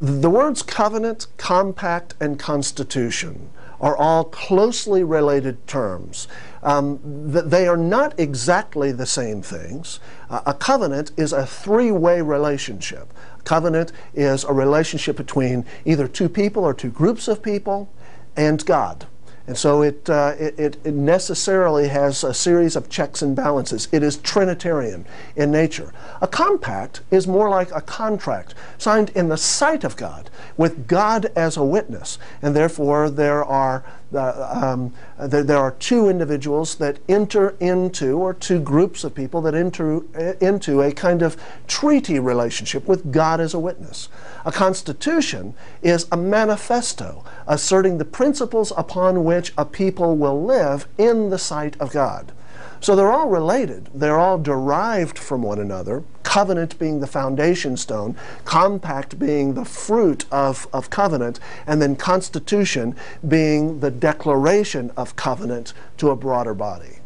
The 0.00 0.30
words 0.30 0.62
covenant, 0.62 1.26
compact, 1.36 2.14
and 2.18 2.38
constitution 2.38 3.50
are 3.80 3.96
all 3.96 4.24
closely 4.24 5.04
related 5.04 5.66
terms. 5.66 6.28
Um, 6.62 6.98
they 7.02 7.66
are 7.66 7.76
not 7.76 8.18
exactly 8.18 8.92
the 8.92 9.06
same 9.06 9.42
things. 9.42 10.00
Uh, 10.30 10.40
a 10.46 10.54
covenant 10.54 11.12
is 11.18 11.32
a 11.32 11.44
three 11.46 11.90
way 11.90 12.22
relationship. 12.22 13.12
A 13.38 13.42
covenant 13.42 13.92
is 14.14 14.44
a 14.44 14.52
relationship 14.52 15.16
between 15.16 15.66
either 15.84 16.08
two 16.08 16.28
people 16.28 16.64
or 16.64 16.72
two 16.72 16.90
groups 16.90 17.28
of 17.28 17.42
people 17.42 17.90
and 18.36 18.64
God. 18.64 19.06
And 19.46 19.56
so 19.56 19.82
it, 19.82 20.08
uh, 20.08 20.34
it, 20.38 20.76
it, 20.84 20.94
necessarily 20.94 21.88
has 21.88 22.22
a 22.22 22.32
series 22.32 22.76
of 22.76 22.88
checks 22.88 23.22
and 23.22 23.34
balances. 23.34 23.88
It 23.90 24.02
is 24.02 24.18
Trinitarian 24.18 25.06
in 25.34 25.50
nature. 25.50 25.92
A 26.20 26.28
compact 26.28 27.00
is 27.10 27.26
more 27.26 27.48
like 27.48 27.70
a 27.72 27.80
contract 27.80 28.54
signed 28.78 29.10
in 29.10 29.28
the 29.28 29.36
sight 29.36 29.82
of 29.82 29.96
God 29.96 30.30
with 30.56 30.86
God 30.86 31.32
as 31.34 31.56
a 31.56 31.64
witness. 31.64 32.18
And 32.42 32.54
therefore, 32.54 33.10
there 33.10 33.44
are 33.44 33.82
uh, 34.14 34.48
um, 34.62 34.92
there, 35.18 35.44
there, 35.44 35.58
are 35.58 35.72
two 35.72 36.08
individuals 36.08 36.74
that 36.76 36.98
enter 37.08 37.56
into, 37.60 38.18
or 38.18 38.34
two 38.34 38.60
groups 38.60 39.04
of 39.04 39.14
people 39.14 39.40
that 39.42 39.54
enter 39.54 39.98
uh, 40.16 40.34
into 40.40 40.82
a 40.82 40.92
kind 40.92 41.22
of 41.22 41.36
treaty 41.68 42.18
relationship 42.18 42.88
with 42.88 43.12
God 43.12 43.40
as 43.40 43.54
a 43.54 43.58
witness. 43.58 44.08
A 44.44 44.52
constitution 44.52 45.54
is 45.82 46.06
a 46.10 46.16
manifesto 46.16 47.24
asserting 47.46 47.98
the 47.98 48.04
principles 48.04 48.72
upon 48.76 49.24
which 49.24 49.52
a 49.56 49.64
people 49.64 50.16
will 50.16 50.44
live 50.44 50.88
in 50.98 51.30
the 51.30 51.38
sight 51.38 51.76
of 51.80 51.92
God. 51.92 52.32
So 52.80 52.96
they're 52.96 53.12
all 53.12 53.28
related. 53.28 53.90
They're 53.94 54.18
all 54.18 54.38
derived 54.38 55.18
from 55.18 55.42
one 55.42 55.58
another. 55.58 56.02
Covenant 56.22 56.78
being 56.78 57.00
the 57.00 57.06
foundation 57.06 57.76
stone, 57.76 58.16
compact 58.44 59.18
being 59.18 59.54
the 59.54 59.64
fruit 59.66 60.24
of, 60.30 60.66
of 60.72 60.88
covenant, 60.88 61.40
and 61.66 61.82
then 61.82 61.94
constitution 61.94 62.96
being 63.26 63.80
the 63.80 63.90
declaration 63.90 64.90
of 64.96 65.16
covenant 65.16 65.74
to 65.98 66.10
a 66.10 66.16
broader 66.16 66.54
body. 66.54 67.00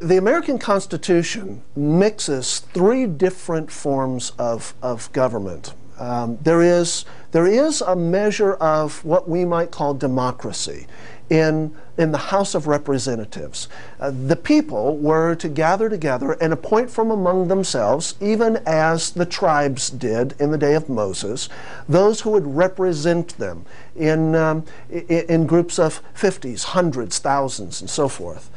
The 0.00 0.16
American 0.16 0.58
Constitution 0.58 1.62
mixes 1.74 2.60
three 2.72 3.06
different 3.06 3.70
forms 3.70 4.32
of, 4.38 4.74
of 4.80 5.12
government. 5.12 5.74
Um, 5.98 6.38
there, 6.42 6.62
is, 6.62 7.04
there 7.32 7.46
is 7.46 7.80
a 7.80 7.96
measure 7.96 8.54
of 8.54 9.04
what 9.04 9.28
we 9.28 9.44
might 9.44 9.70
call 9.70 9.94
democracy 9.94 10.86
in, 11.30 11.74
in 11.98 12.12
the 12.12 12.18
House 12.18 12.54
of 12.54 12.66
Representatives. 12.66 13.68
Uh, 14.00 14.10
the 14.10 14.36
people 14.36 14.96
were 14.96 15.34
to 15.34 15.48
gather 15.48 15.88
together 15.88 16.32
and 16.32 16.52
appoint 16.52 16.90
from 16.90 17.10
among 17.10 17.48
themselves, 17.48 18.14
even 18.20 18.56
as 18.66 19.10
the 19.10 19.26
tribes 19.26 19.90
did 19.90 20.34
in 20.40 20.50
the 20.50 20.58
day 20.58 20.74
of 20.74 20.88
Moses, 20.88 21.48
those 21.88 22.20
who 22.20 22.30
would 22.30 22.46
represent 22.46 23.36
them 23.38 23.64
in, 23.96 24.34
um, 24.34 24.64
in, 24.90 25.02
in, 25.28 25.46
groups 25.46 25.78
of 25.78 26.00
50s, 26.14 26.64
hundreds, 26.64 27.18
thousands, 27.18 27.80
and 27.80 27.90
so 27.90 28.08
forth. 28.08 28.50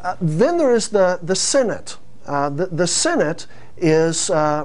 Uh, 0.00 0.16
then 0.20 0.58
there 0.58 0.74
is 0.74 0.88
the, 0.88 1.18
the 1.22 1.36
Senate. 1.36 1.96
Uh, 2.26 2.50
the, 2.50 2.66
the 2.66 2.86
Senate 2.86 3.46
is 3.76 4.30
uh, 4.30 4.64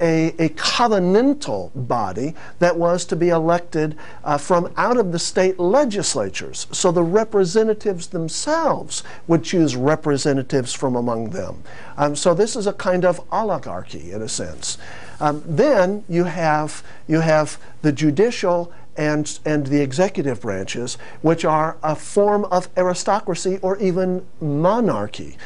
a, 0.00 0.28
a 0.38 0.48
covenantal 0.50 1.70
body 1.74 2.34
that 2.58 2.76
was 2.76 3.04
to 3.06 3.16
be 3.16 3.30
elected 3.30 3.96
uh, 4.24 4.36
from 4.36 4.72
out 4.76 4.96
of 4.96 5.12
the 5.12 5.18
state 5.18 5.58
legislatures. 5.58 6.66
So 6.70 6.92
the 6.92 7.02
representatives 7.02 8.08
themselves 8.08 9.02
would 9.26 9.42
choose 9.42 9.76
representatives 9.76 10.74
from 10.74 10.96
among 10.96 11.30
them. 11.30 11.62
Um, 11.96 12.14
so 12.14 12.34
this 12.34 12.56
is 12.56 12.66
a 12.66 12.72
kind 12.72 13.04
of 13.04 13.20
oligarchy 13.32 14.12
in 14.12 14.22
a 14.22 14.28
sense. 14.28 14.78
Um, 15.20 15.42
then 15.46 16.04
you 16.08 16.24
have, 16.24 16.82
you 17.08 17.20
have 17.20 17.58
the 17.82 17.92
judicial 17.92 18.72
and, 18.96 19.38
and 19.44 19.66
the 19.66 19.80
executive 19.80 20.40
branches, 20.40 20.98
which 21.22 21.44
are 21.44 21.76
a 21.82 21.94
form 21.94 22.44
of 22.46 22.68
aristocracy 22.76 23.58
or 23.62 23.78
even 23.78 24.26
monarchy. 24.40 25.36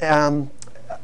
Um, 0.00 0.50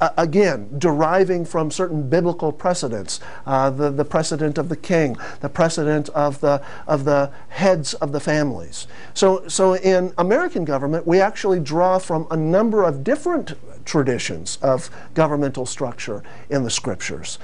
again, 0.00 0.68
deriving 0.78 1.44
from 1.44 1.70
certain 1.70 2.08
biblical 2.08 2.52
precedents, 2.52 3.20
uh, 3.46 3.70
the, 3.70 3.90
the 3.90 4.04
precedent 4.04 4.58
of 4.58 4.68
the 4.68 4.76
king, 4.76 5.16
the 5.40 5.48
precedent 5.48 6.08
of 6.10 6.40
the, 6.40 6.62
of 6.86 7.04
the 7.04 7.30
heads 7.48 7.94
of 7.94 8.12
the 8.12 8.20
families. 8.20 8.86
So, 9.14 9.46
so 9.48 9.74
in 9.74 10.12
American 10.18 10.64
government, 10.64 11.06
we 11.06 11.20
actually 11.20 11.60
draw 11.60 11.98
from 11.98 12.26
a 12.30 12.36
number 12.36 12.84
of 12.84 13.02
different 13.02 13.54
traditions 13.84 14.58
of 14.62 14.90
governmental 15.14 15.66
structure 15.66 16.22
in 16.50 16.62
the 16.62 16.70
scriptures. 16.70 17.38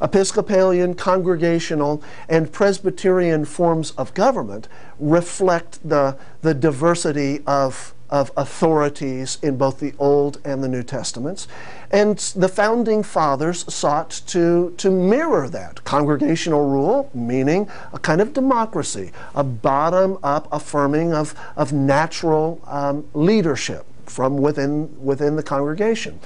Episcopalian, 0.00 0.94
congregational, 0.94 2.02
and 2.28 2.50
Presbyterian 2.50 3.44
forms 3.44 3.92
of 3.92 4.12
government 4.14 4.66
reflect 4.98 5.78
the, 5.88 6.16
the 6.40 6.54
diversity 6.54 7.40
of 7.46 7.94
of 8.12 8.30
authorities 8.36 9.38
in 9.42 9.56
both 9.56 9.80
the 9.80 9.94
Old 9.98 10.38
and 10.44 10.62
the 10.62 10.68
New 10.68 10.82
Testaments. 10.82 11.48
And 11.90 12.18
the 12.36 12.48
founding 12.48 13.02
fathers 13.02 13.64
sought 13.72 14.10
to, 14.28 14.74
to 14.76 14.90
mirror 14.90 15.48
that. 15.48 15.82
Congregational 15.84 16.68
rule, 16.68 17.10
meaning 17.14 17.68
a 17.92 17.98
kind 17.98 18.20
of 18.20 18.34
democracy, 18.34 19.12
a 19.34 19.42
bottom 19.42 20.18
up 20.22 20.46
affirming 20.52 21.14
of, 21.14 21.34
of 21.56 21.72
natural 21.72 22.60
um, 22.66 23.08
leadership 23.14 23.86
from 24.06 24.38
within, 24.38 24.90
within 25.02 25.36
the 25.36 25.42
congregation. 25.42 26.18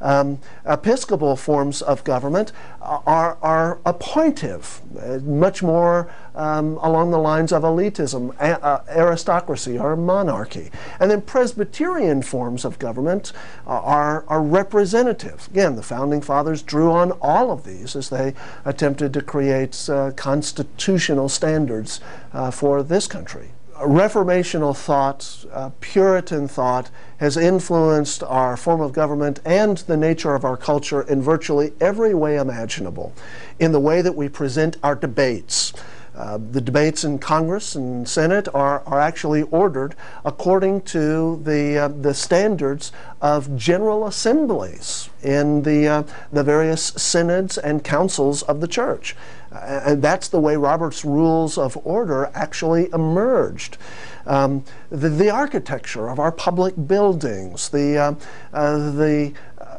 Um, 0.00 0.38
Episcopal 0.66 1.36
forms 1.36 1.82
of 1.82 2.04
government 2.04 2.52
are, 2.80 3.38
are 3.40 3.78
appointive, 3.86 4.80
uh, 5.00 5.18
much 5.24 5.62
more 5.62 6.12
um, 6.34 6.78
along 6.78 7.10
the 7.10 7.18
lines 7.18 7.52
of 7.52 7.62
elitism, 7.62 8.34
uh, 8.40 8.80
aristocracy, 8.88 9.78
or 9.78 9.96
monarchy. 9.96 10.70
And 11.00 11.10
then 11.10 11.22
Presbyterian 11.22 12.22
forms 12.22 12.64
of 12.64 12.78
government 12.78 13.32
are, 13.66 14.24
are 14.28 14.42
representative. 14.42 15.48
Again, 15.50 15.76
the 15.76 15.82
Founding 15.82 16.20
Fathers 16.20 16.62
drew 16.62 16.90
on 16.90 17.12
all 17.22 17.50
of 17.50 17.64
these 17.64 17.96
as 17.96 18.10
they 18.10 18.34
attempted 18.64 19.12
to 19.14 19.22
create 19.22 19.88
uh, 19.88 20.10
constitutional 20.12 21.28
standards 21.28 22.00
uh, 22.32 22.50
for 22.50 22.82
this 22.82 23.06
country. 23.06 23.53
Reformational 23.80 24.76
thought, 24.76 25.44
uh, 25.52 25.70
Puritan 25.80 26.46
thought, 26.46 26.90
has 27.18 27.36
influenced 27.36 28.22
our 28.22 28.56
form 28.56 28.80
of 28.80 28.92
government 28.92 29.40
and 29.44 29.78
the 29.78 29.96
nature 29.96 30.34
of 30.34 30.44
our 30.44 30.56
culture 30.56 31.02
in 31.02 31.20
virtually 31.20 31.72
every 31.80 32.14
way 32.14 32.36
imaginable. 32.36 33.12
In 33.58 33.72
the 33.72 33.80
way 33.80 34.00
that 34.00 34.14
we 34.14 34.28
present 34.28 34.76
our 34.82 34.94
debates, 34.94 35.72
Uh, 36.16 36.38
the 36.52 36.60
debates 36.60 37.02
in 37.02 37.18
Congress 37.18 37.74
and 37.74 38.08
Senate 38.08 38.46
are, 38.54 38.80
are 38.86 39.00
actually 39.00 39.42
ordered 39.42 39.96
according 40.24 40.80
to 40.82 41.40
the, 41.42 41.76
uh, 41.78 41.88
the 41.88 42.14
standards 42.14 42.92
of 43.20 43.56
general 43.56 44.06
assemblies 44.06 45.10
in 45.22 45.62
the, 45.62 45.88
uh, 45.88 46.02
the 46.32 46.44
various 46.44 46.82
synods 46.96 47.58
and 47.58 47.82
councils 47.82 48.42
of 48.42 48.60
the 48.60 48.68
church. 48.68 49.16
And 49.52 50.02
that's 50.02 50.28
the 50.28 50.40
way 50.40 50.56
Robert's 50.56 51.04
Rules 51.04 51.58
of 51.58 51.78
Order 51.84 52.30
actually 52.34 52.90
emerged. 52.92 53.78
Um, 54.26 54.64
the, 54.90 55.10
the, 55.10 55.30
architecture 55.30 56.08
of 56.08 56.18
our 56.18 56.32
public 56.32 56.74
buildings, 56.86 57.68
the, 57.68 57.98
uh, 57.98 58.14
uh, 58.54 58.90
the 58.92 59.34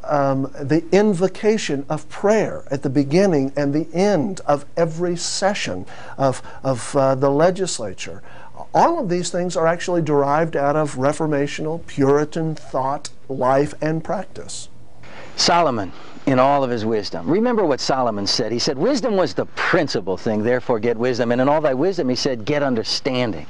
um, 0.08 0.52
the 0.60 0.84
invocation 0.92 1.86
of 1.90 2.08
prayer 2.10 2.64
at 2.72 2.84
the 2.84 2.90
beginning 2.90 3.52
and 3.56 3.74
the 3.74 3.88
end 3.94 4.42
of 4.42 4.66
every 4.78 5.16
session 5.16 5.86
of, 6.18 6.42
of 6.64 6.96
uh, 6.96 7.16
the 7.16 7.30
legislature. 7.30 8.22
All 8.74 9.00
of 9.00 9.10
these 9.10 9.30
things 9.32 9.56
are 9.56 9.68
actually 9.68 10.02
derived 10.02 10.56
out 10.56 10.76
of 10.76 10.96
Reformational 10.96 11.86
Puritan 11.88 12.56
thought, 12.56 13.10
life, 13.28 13.74
and 13.82 14.04
practice. 14.04 14.70
Solomon, 15.36 15.92
in 16.26 16.40
all 16.40 16.64
of 16.64 16.70
his 16.70 16.86
wisdom. 16.86 17.30
Remember 17.30 17.66
what 17.66 17.80
Solomon 17.80 18.26
said. 18.26 18.52
He 18.52 18.60
said, 18.60 18.78
Wisdom 18.78 19.16
was 19.16 19.34
the 19.34 19.46
principal 19.48 20.18
thing, 20.18 20.44
therefore 20.44 20.80
get 20.80 20.98
wisdom. 20.98 21.32
And 21.32 21.42
in 21.42 21.50
all 21.50 21.62
thy 21.62 21.74
wisdom, 21.74 22.10
he 22.10 22.16
said, 22.16 22.46
get 22.46 22.64
understanding. 22.64 23.46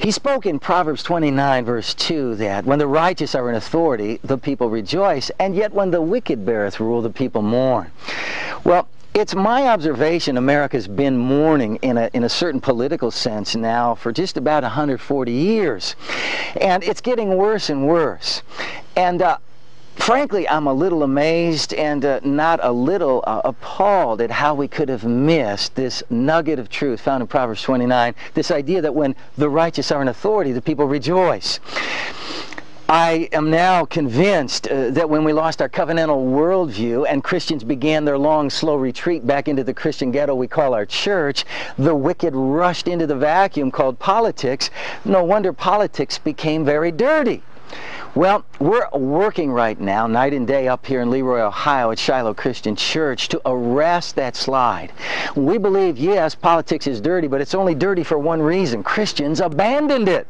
He 0.00 0.12
spoke 0.12 0.46
in 0.46 0.58
Proverbs 0.58 1.02
29, 1.02 1.66
verse 1.66 1.92
2, 1.92 2.36
that 2.36 2.64
when 2.64 2.78
the 2.78 2.86
righteous 2.86 3.34
are 3.34 3.50
in 3.50 3.56
authority, 3.56 4.18
the 4.24 4.38
people 4.38 4.70
rejoice, 4.70 5.30
and 5.38 5.54
yet 5.54 5.74
when 5.74 5.90
the 5.90 6.00
wicked 6.00 6.46
beareth 6.46 6.80
rule, 6.80 7.02
the 7.02 7.10
people 7.10 7.42
mourn. 7.42 7.92
Well, 8.64 8.88
it's 9.12 9.34
my 9.34 9.68
observation 9.68 10.38
America's 10.38 10.88
been 10.88 11.18
mourning 11.18 11.76
in 11.82 11.98
a, 11.98 12.08
in 12.14 12.24
a 12.24 12.30
certain 12.30 12.62
political 12.62 13.10
sense 13.10 13.54
now 13.54 13.94
for 13.94 14.10
just 14.10 14.38
about 14.38 14.62
140 14.62 15.32
years. 15.32 15.96
And 16.58 16.82
it's 16.82 17.02
getting 17.02 17.36
worse 17.36 17.68
and 17.68 17.86
worse. 17.86 18.42
And 18.96 19.20
uh, 19.20 19.36
frankly, 19.96 20.48
I'm 20.48 20.66
a 20.66 20.72
little 20.72 21.02
amazed 21.02 21.74
and 21.74 22.04
uh, 22.04 22.20
not 22.22 22.60
a 22.62 22.72
little 22.72 23.22
uh, 23.26 23.42
appalled 23.44 24.20
at 24.20 24.30
how 24.30 24.54
we 24.54 24.68
could 24.68 24.88
have 24.88 25.04
missed 25.04 25.74
this 25.74 26.02
nugget 26.10 26.58
of 26.58 26.68
truth 26.68 27.00
found 27.00 27.20
in 27.20 27.26
Proverbs 27.26 27.62
29, 27.62 28.14
this 28.34 28.50
idea 28.50 28.80
that 28.82 28.94
when 28.94 29.14
the 29.36 29.48
righteous 29.48 29.90
are 29.90 30.02
in 30.02 30.08
authority, 30.08 30.52
the 30.52 30.62
people 30.62 30.86
rejoice. 30.86 31.60
I 32.92 33.28
am 33.30 33.50
now 33.50 33.84
convinced 33.84 34.66
uh, 34.66 34.90
that 34.90 35.08
when 35.08 35.22
we 35.22 35.32
lost 35.32 35.62
our 35.62 35.68
covenantal 35.68 36.32
worldview 36.32 37.06
and 37.08 37.22
Christians 37.22 37.62
began 37.62 38.04
their 38.04 38.18
long, 38.18 38.50
slow 38.50 38.74
retreat 38.74 39.24
back 39.24 39.46
into 39.46 39.62
the 39.62 39.72
Christian 39.72 40.10
ghetto 40.10 40.34
we 40.34 40.48
call 40.48 40.74
our 40.74 40.84
church, 40.84 41.44
the 41.78 41.94
wicked 41.94 42.34
rushed 42.34 42.88
into 42.88 43.06
the 43.06 43.14
vacuum 43.14 43.70
called 43.70 44.00
politics. 44.00 44.70
No 45.04 45.22
wonder 45.22 45.52
politics 45.52 46.18
became 46.18 46.64
very 46.64 46.90
dirty. 46.90 47.44
Well, 48.16 48.44
we're 48.58 48.88
working 48.90 49.52
right 49.52 49.78
now, 49.78 50.08
night 50.08 50.34
and 50.34 50.44
day, 50.44 50.66
up 50.66 50.84
here 50.84 51.00
in 51.00 51.10
Leroy, 51.10 51.42
Ohio, 51.42 51.92
at 51.92 51.98
Shiloh 52.00 52.34
Christian 52.34 52.74
Church 52.74 53.28
to 53.28 53.40
arrest 53.46 54.16
that 54.16 54.34
slide. 54.34 54.92
We 55.36 55.58
believe, 55.58 55.96
yes, 55.96 56.34
politics 56.34 56.88
is 56.88 57.00
dirty, 57.00 57.28
but 57.28 57.40
it's 57.40 57.54
only 57.54 57.76
dirty 57.76 58.02
for 58.02 58.18
one 58.18 58.42
reason 58.42 58.82
Christians 58.82 59.40
abandoned 59.40 60.08
it. 60.08 60.26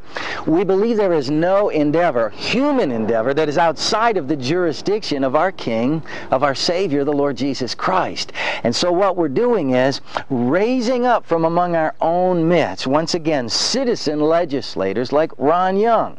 We 0.47 0.63
believe 0.63 0.99
there 0.99 1.15
is 1.15 1.31
no 1.31 1.71
endeavor, 1.71 2.29
human 2.29 2.93
endeavor, 2.93 3.33
that 3.33 3.49
is 3.49 3.57
outside 3.57 4.19
of 4.19 4.29
the 4.29 4.37
jurisdiction 4.37 5.25
of 5.25 5.35
our 5.35 5.51
King, 5.51 6.03
of 6.31 6.43
our 6.43 6.55
Savior, 6.55 7.03
the 7.03 7.15
Lord 7.15 7.39
Jesus 7.39 7.75
Christ. 7.75 8.35
And 8.63 8.77
so, 8.77 8.93
what 8.93 9.17
we're 9.17 9.29
doing 9.29 9.71
is 9.71 10.03
raising 10.29 11.07
up 11.07 11.25
from 11.25 11.47
among 11.47 11.77
our 11.77 11.95
own 12.03 12.47
midst, 12.47 12.87
once 12.87 13.15
again, 13.15 13.49
citizen 13.49 14.21
legislators 14.21 15.13
like 15.13 15.33
Ron 15.39 15.79
Young. 15.79 16.19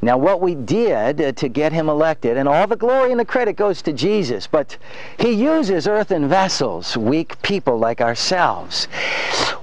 Now, 0.00 0.16
what 0.16 0.40
we 0.40 0.54
did 0.54 1.20
uh, 1.20 1.32
to 1.32 1.48
get 1.48 1.72
him 1.72 1.88
elected, 1.88 2.36
and 2.36 2.48
all 2.48 2.66
the 2.66 2.76
glory 2.76 3.10
and 3.10 3.18
the 3.18 3.24
credit 3.24 3.54
goes 3.54 3.82
to 3.82 3.92
Jesus, 3.92 4.46
but 4.46 4.76
he 5.18 5.32
uses 5.32 5.88
earthen 5.88 6.28
vessels, 6.28 6.96
weak 6.96 7.40
people 7.42 7.78
like 7.78 8.00
ourselves. 8.00 8.86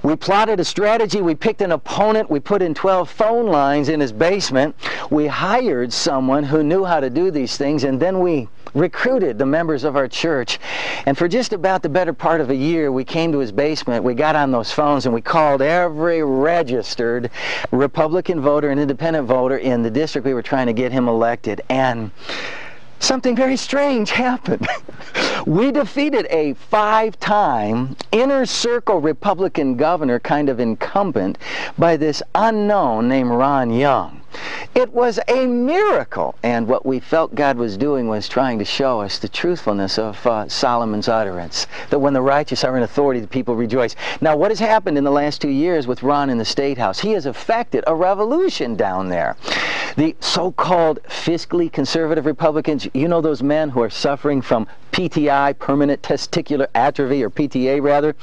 We 0.02 0.14
plotted 0.16 0.60
a 0.60 0.64
strategy, 0.64 1.22
we 1.22 1.34
picked 1.34 1.62
an 1.62 1.72
opponent, 1.72 2.30
we 2.30 2.40
put 2.40 2.62
in 2.62 2.74
12 2.74 3.08
phone 3.08 3.46
lines 3.46 3.88
in 3.88 4.00
his 4.00 4.12
basement, 4.12 4.76
we 5.10 5.26
hired 5.26 5.92
someone 5.92 6.44
who 6.44 6.62
knew 6.62 6.84
how 6.84 7.00
to 7.00 7.08
do 7.08 7.30
these 7.30 7.56
things, 7.56 7.84
and 7.84 7.98
then 7.98 8.20
we 8.20 8.48
recruited 8.76 9.38
the 9.38 9.46
members 9.46 9.84
of 9.84 9.96
our 9.96 10.06
church. 10.06 10.58
And 11.06 11.16
for 11.16 11.26
just 11.26 11.52
about 11.52 11.82
the 11.82 11.88
better 11.88 12.12
part 12.12 12.40
of 12.40 12.50
a 12.50 12.54
year, 12.54 12.92
we 12.92 13.04
came 13.04 13.32
to 13.32 13.38
his 13.38 13.50
basement, 13.50 14.04
we 14.04 14.14
got 14.14 14.36
on 14.36 14.52
those 14.52 14.70
phones, 14.70 15.06
and 15.06 15.14
we 15.14 15.22
called 15.22 15.62
every 15.62 16.22
registered 16.22 17.30
Republican 17.70 18.40
voter 18.40 18.70
and 18.70 18.78
independent 18.78 19.26
voter 19.26 19.58
in 19.58 19.82
the 19.82 19.90
district 19.90 20.26
we 20.26 20.34
were 20.34 20.42
trying 20.42 20.66
to 20.66 20.72
get 20.72 20.92
him 20.92 21.08
elected. 21.08 21.62
And 21.68 22.10
something 23.00 23.34
very 23.34 23.56
strange 23.56 24.10
happened. 24.26 24.66
We 25.44 25.72
defeated 25.72 26.26
a 26.30 26.54
five 26.54 27.18
time 27.18 27.96
inner 28.12 28.46
circle 28.46 29.00
Republican 29.00 29.76
governor, 29.76 30.18
kind 30.18 30.48
of 30.48 30.60
incumbent, 30.60 31.38
by 31.76 31.96
this 31.96 32.22
unknown 32.34 33.08
named 33.08 33.30
Ron 33.30 33.70
Young. 33.70 34.22
It 34.74 34.92
was 34.92 35.18
a 35.28 35.46
miracle. 35.46 36.34
And 36.42 36.68
what 36.68 36.84
we 36.84 37.00
felt 37.00 37.34
God 37.34 37.56
was 37.56 37.76
doing 37.78 38.08
was 38.08 38.28
trying 38.28 38.58
to 38.58 38.64
show 38.64 39.00
us 39.00 39.18
the 39.18 39.28
truthfulness 39.28 39.98
of 39.98 40.26
uh, 40.26 40.48
Solomon's 40.48 41.08
utterance 41.08 41.66
that 41.88 41.98
when 41.98 42.12
the 42.12 42.20
righteous 42.20 42.62
are 42.62 42.76
in 42.76 42.82
authority, 42.82 43.20
the 43.20 43.26
people 43.26 43.56
rejoice. 43.56 43.96
Now, 44.20 44.36
what 44.36 44.50
has 44.50 44.58
happened 44.58 44.98
in 44.98 45.04
the 45.04 45.10
last 45.10 45.40
two 45.40 45.48
years 45.48 45.86
with 45.86 46.02
Ron 46.02 46.28
in 46.28 46.36
the 46.36 46.44
State 46.44 46.76
House? 46.76 46.98
He 46.98 47.12
has 47.12 47.24
effected 47.24 47.84
a 47.86 47.94
revolution 47.94 48.76
down 48.76 49.08
there. 49.08 49.36
The 49.96 50.14
so 50.20 50.52
called 50.52 51.02
fiscally 51.04 51.72
conservative 51.72 52.26
Republicans, 52.26 52.86
you 52.92 53.08
know, 53.08 53.22
those 53.22 53.42
men 53.42 53.70
who 53.70 53.80
are 53.80 53.88
suffering 53.88 54.42
from 54.42 54.68
PTI, 55.26 55.58
permanent 55.58 56.02
testicular 56.02 56.66
atrophy, 56.74 57.22
or 57.22 57.30
PTA 57.30 57.82
rather, 57.82 58.14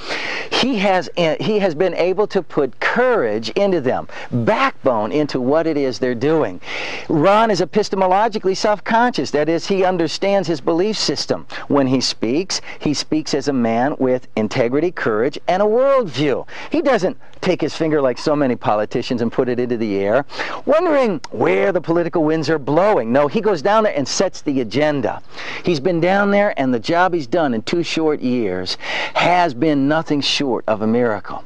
he 0.51 0.77
has, 0.79 1.09
uh, 1.17 1.35
he 1.39 1.59
has 1.59 1.75
been 1.75 1.93
able 1.95 2.27
to 2.27 2.41
put 2.41 2.79
courage 2.79 3.49
into 3.51 3.81
them, 3.81 4.07
backbone 4.31 5.11
into 5.11 5.39
what 5.39 5.67
it 5.67 5.77
is 5.77 5.99
they're 5.99 6.15
doing. 6.15 6.61
Ron 7.09 7.51
is 7.51 7.61
epistemologically 7.61 8.55
self 8.55 8.83
conscious. 8.83 9.31
That 9.31 9.49
is, 9.49 9.67
he 9.67 9.83
understands 9.83 10.47
his 10.47 10.61
belief 10.61 10.97
system. 10.97 11.45
When 11.67 11.87
he 11.87 12.01
speaks, 12.01 12.61
he 12.79 12.93
speaks 12.93 13.33
as 13.33 13.47
a 13.47 13.53
man 13.53 13.95
with 13.99 14.27
integrity, 14.35 14.91
courage, 14.91 15.37
and 15.47 15.61
a 15.61 15.65
worldview. 15.65 16.47
He 16.71 16.81
doesn't 16.81 17.17
take 17.43 17.61
his 17.61 17.75
finger 17.75 18.01
like 18.01 18.17
so 18.17 18.35
many 18.35 18.55
politicians 18.55 19.21
and 19.21 19.31
put 19.31 19.49
it 19.49 19.59
into 19.59 19.77
the 19.77 19.97
air, 19.97 20.25
wondering 20.65 21.19
where 21.31 21.71
the 21.71 21.81
political 21.81 22.23
winds 22.23 22.49
are 22.49 22.57
blowing. 22.57 23.11
No, 23.11 23.27
he 23.27 23.41
goes 23.41 23.61
down 23.61 23.83
there 23.83 23.95
and 23.95 24.07
sets 24.07 24.41
the 24.41 24.61
agenda. 24.61 25.21
He's 25.63 25.79
been 25.79 25.99
down 25.99 26.31
there, 26.31 26.53
and 26.57 26.73
the 26.73 26.79
job 26.79 27.13
he's 27.13 27.27
done 27.27 27.53
in 27.53 27.61
two 27.63 27.83
short 27.83 28.21
years 28.21 28.77
has 29.13 29.53
been 29.53 29.87
nothing 29.87 30.21
short 30.21 30.63
of 30.67 30.81
a 30.81 30.87
miracle 30.87 31.43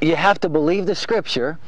you 0.00 0.14
have 0.16 0.38
to 0.40 0.48
believe 0.48 0.86
the 0.86 0.94
scripture 0.94 1.58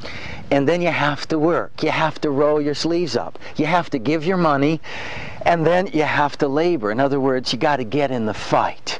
and 0.51 0.67
then 0.67 0.81
you 0.81 0.89
have 0.89 1.27
to 1.27 1.39
work. 1.39 1.83
You 1.83 1.91
have 1.91 2.19
to 2.21 2.29
roll 2.29 2.61
your 2.61 2.73
sleeves 2.73 3.15
up. 3.15 3.37
You 3.57 3.65
have 3.65 3.89
to 3.91 3.99
give 3.99 4.25
your 4.25 4.37
money 4.37 4.79
and 5.45 5.65
then 5.65 5.87
you 5.87 6.03
have 6.03 6.37
to 6.39 6.47
labor. 6.47 6.91
In 6.91 6.99
other 6.99 7.19
words, 7.19 7.51
you 7.51 7.59
got 7.59 7.77
to 7.77 7.83
get 7.83 8.11
in 8.11 8.25
the 8.25 8.33
fight. 8.33 8.99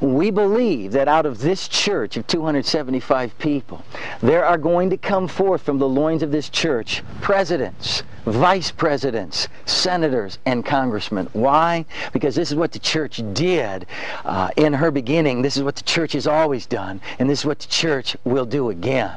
We 0.00 0.30
believe 0.30 0.92
that 0.92 1.06
out 1.06 1.26
of 1.26 1.38
this 1.38 1.68
church 1.68 2.16
of 2.16 2.26
275 2.26 3.38
people, 3.38 3.84
there 4.20 4.44
are 4.44 4.58
going 4.58 4.90
to 4.90 4.96
come 4.96 5.28
forth 5.28 5.62
from 5.62 5.78
the 5.78 5.88
loins 5.88 6.22
of 6.22 6.32
this 6.32 6.48
church 6.48 7.02
presidents, 7.20 8.02
vice 8.24 8.70
presidents, 8.70 9.48
senators, 9.66 10.38
and 10.46 10.64
congressmen. 10.64 11.28
Why? 11.32 11.84
Because 12.12 12.34
this 12.34 12.50
is 12.50 12.56
what 12.56 12.72
the 12.72 12.78
church 12.78 13.22
did 13.32 13.86
uh, 14.24 14.50
in 14.56 14.72
her 14.72 14.90
beginning. 14.90 15.42
This 15.42 15.56
is 15.56 15.62
what 15.62 15.76
the 15.76 15.82
church 15.82 16.12
has 16.12 16.26
always 16.26 16.66
done, 16.66 17.00
and 17.18 17.28
this 17.28 17.40
is 17.40 17.46
what 17.46 17.60
the 17.60 17.68
church 17.68 18.16
will 18.24 18.46
do 18.46 18.70
again. 18.70 19.12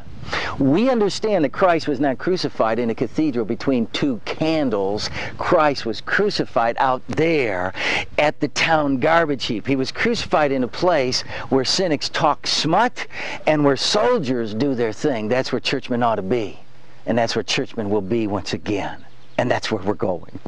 We 0.58 0.90
understand 0.90 1.46
that 1.46 1.52
Christ 1.52 1.88
was 1.88 2.00
not 2.00 2.18
crucified 2.18 2.80
in 2.80 2.90
a 2.90 2.96
cathedral 2.96 3.46
between 3.46 3.86
two 3.88 4.20
candles. 4.26 5.10
Christ 5.38 5.86
was 5.86 6.02
crucified 6.02 6.76
out 6.80 7.04
there 7.08 7.74
at 8.18 8.40
the 8.40 8.48
town 8.48 8.98
garbage 8.98 9.46
heap. 9.46 9.68
He 9.68 9.76
was 9.76 9.92
crucified 9.92 10.52
in 10.52 10.64
a 10.64 10.68
place 10.68 11.22
where 11.50 11.66
cynics 11.66 12.10
talk 12.10 12.48
smut 12.48 13.06
and 13.46 13.64
where 13.64 13.78
soldiers 13.78 14.56
do 14.56 14.74
their 14.74 14.94
thing. 14.94 15.28
That's 15.28 15.52
where 15.52 15.60
churchmen 15.60 16.02
ought 16.02 16.16
to 16.16 16.24
be. 16.24 16.60
And 17.06 17.18
that's 17.18 17.36
where 17.36 17.44
churchmen 17.44 17.90
will 17.90 18.02
be 18.02 18.28
once 18.28 18.54
again. 18.54 19.06
And 19.38 19.50
that's 19.52 19.72
where 19.72 19.82
we're 19.84 19.94
going. 19.94 20.40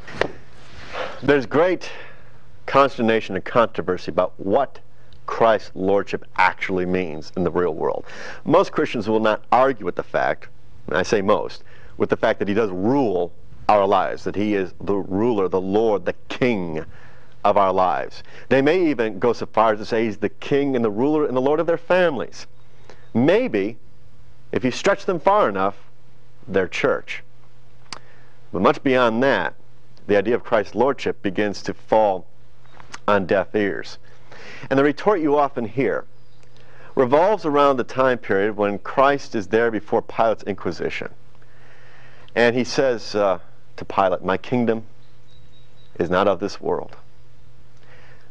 There's 1.22 1.46
great 1.46 1.90
consternation 2.66 3.36
and 3.36 3.44
controversy 3.46 4.12
about 4.12 4.34
what 4.38 4.80
Christ's 5.26 5.72
lordship 5.76 6.26
actually 6.38 6.86
means 6.86 7.32
in 7.36 7.44
the 7.44 7.52
real 7.52 7.74
world. 7.74 8.06
Most 8.46 8.72
Christians 8.72 9.10
will 9.10 9.20
not 9.20 9.44
argue 9.52 9.86
with 9.86 9.96
the 9.96 10.04
fact, 10.04 10.48
and 10.88 10.98
I 10.98 11.04
say 11.04 11.22
most, 11.22 11.64
with 11.98 12.10
the 12.10 12.18
fact 12.18 12.40
that 12.40 12.48
he 12.48 12.54
does 12.54 12.72
rule 12.72 13.34
our 13.68 13.86
lives, 13.86 14.24
that 14.24 14.36
he 14.36 14.56
is 14.56 14.74
the 14.82 14.96
ruler, 14.96 15.50
the 15.50 15.60
Lord, 15.60 16.06
the 16.06 16.16
king 16.30 16.86
of 17.44 17.58
our 17.58 17.74
lives. 17.74 18.24
They 18.50 18.62
may 18.62 18.90
even 18.90 19.20
go 19.20 19.34
so 19.34 19.46
far 19.46 19.74
as 19.74 19.80
to 19.80 19.86
say 19.86 20.06
he's 20.06 20.18
the 20.18 20.30
king 20.30 20.76
and 20.76 20.86
the 20.86 20.92
ruler 20.92 21.26
and 21.26 21.36
the 21.36 21.42
Lord 21.42 21.60
of 21.60 21.68
their 21.68 21.78
families. 21.78 22.48
Maybe 23.14 23.78
If 24.52 24.64
you 24.64 24.72
stretch 24.72 25.06
them 25.06 25.20
far 25.20 25.50
enough, 25.50 25.76
they're 26.48 26.68
church. 26.68 27.24
But 28.52 28.62
much 28.62 28.82
beyond 28.84 29.22
that, 29.24 29.56
the 30.08 30.18
idea 30.18 30.36
of 30.36 30.44
Christ's 30.44 30.76
lordship 30.76 31.22
begins 31.22 31.62
to 31.64 31.74
fall 31.74 32.26
on 33.08 33.26
deaf 33.26 33.54
ears. 33.56 33.98
And 34.70 34.80
the 34.80 34.84
retort 34.84 35.20
you 35.20 35.38
often 35.38 35.66
hear 35.66 36.06
revolves 36.96 37.46
around 37.46 37.78
the 37.78 37.84
time 37.84 38.18
period 38.18 38.58
when 38.58 38.80
Christ 38.80 39.36
is 39.36 39.48
there 39.48 39.70
before 39.70 40.02
Pilate's 40.02 40.44
inquisition. 40.44 41.10
And 42.36 42.56
he 42.56 42.64
says 42.64 43.16
uh, 43.16 43.40
to 43.76 43.86
Pilate, 43.86 44.24
My 44.24 44.38
kingdom 44.38 44.84
is 46.00 46.10
not 46.10 46.28
of 46.28 46.40
this 46.40 46.62
world. 46.62 46.96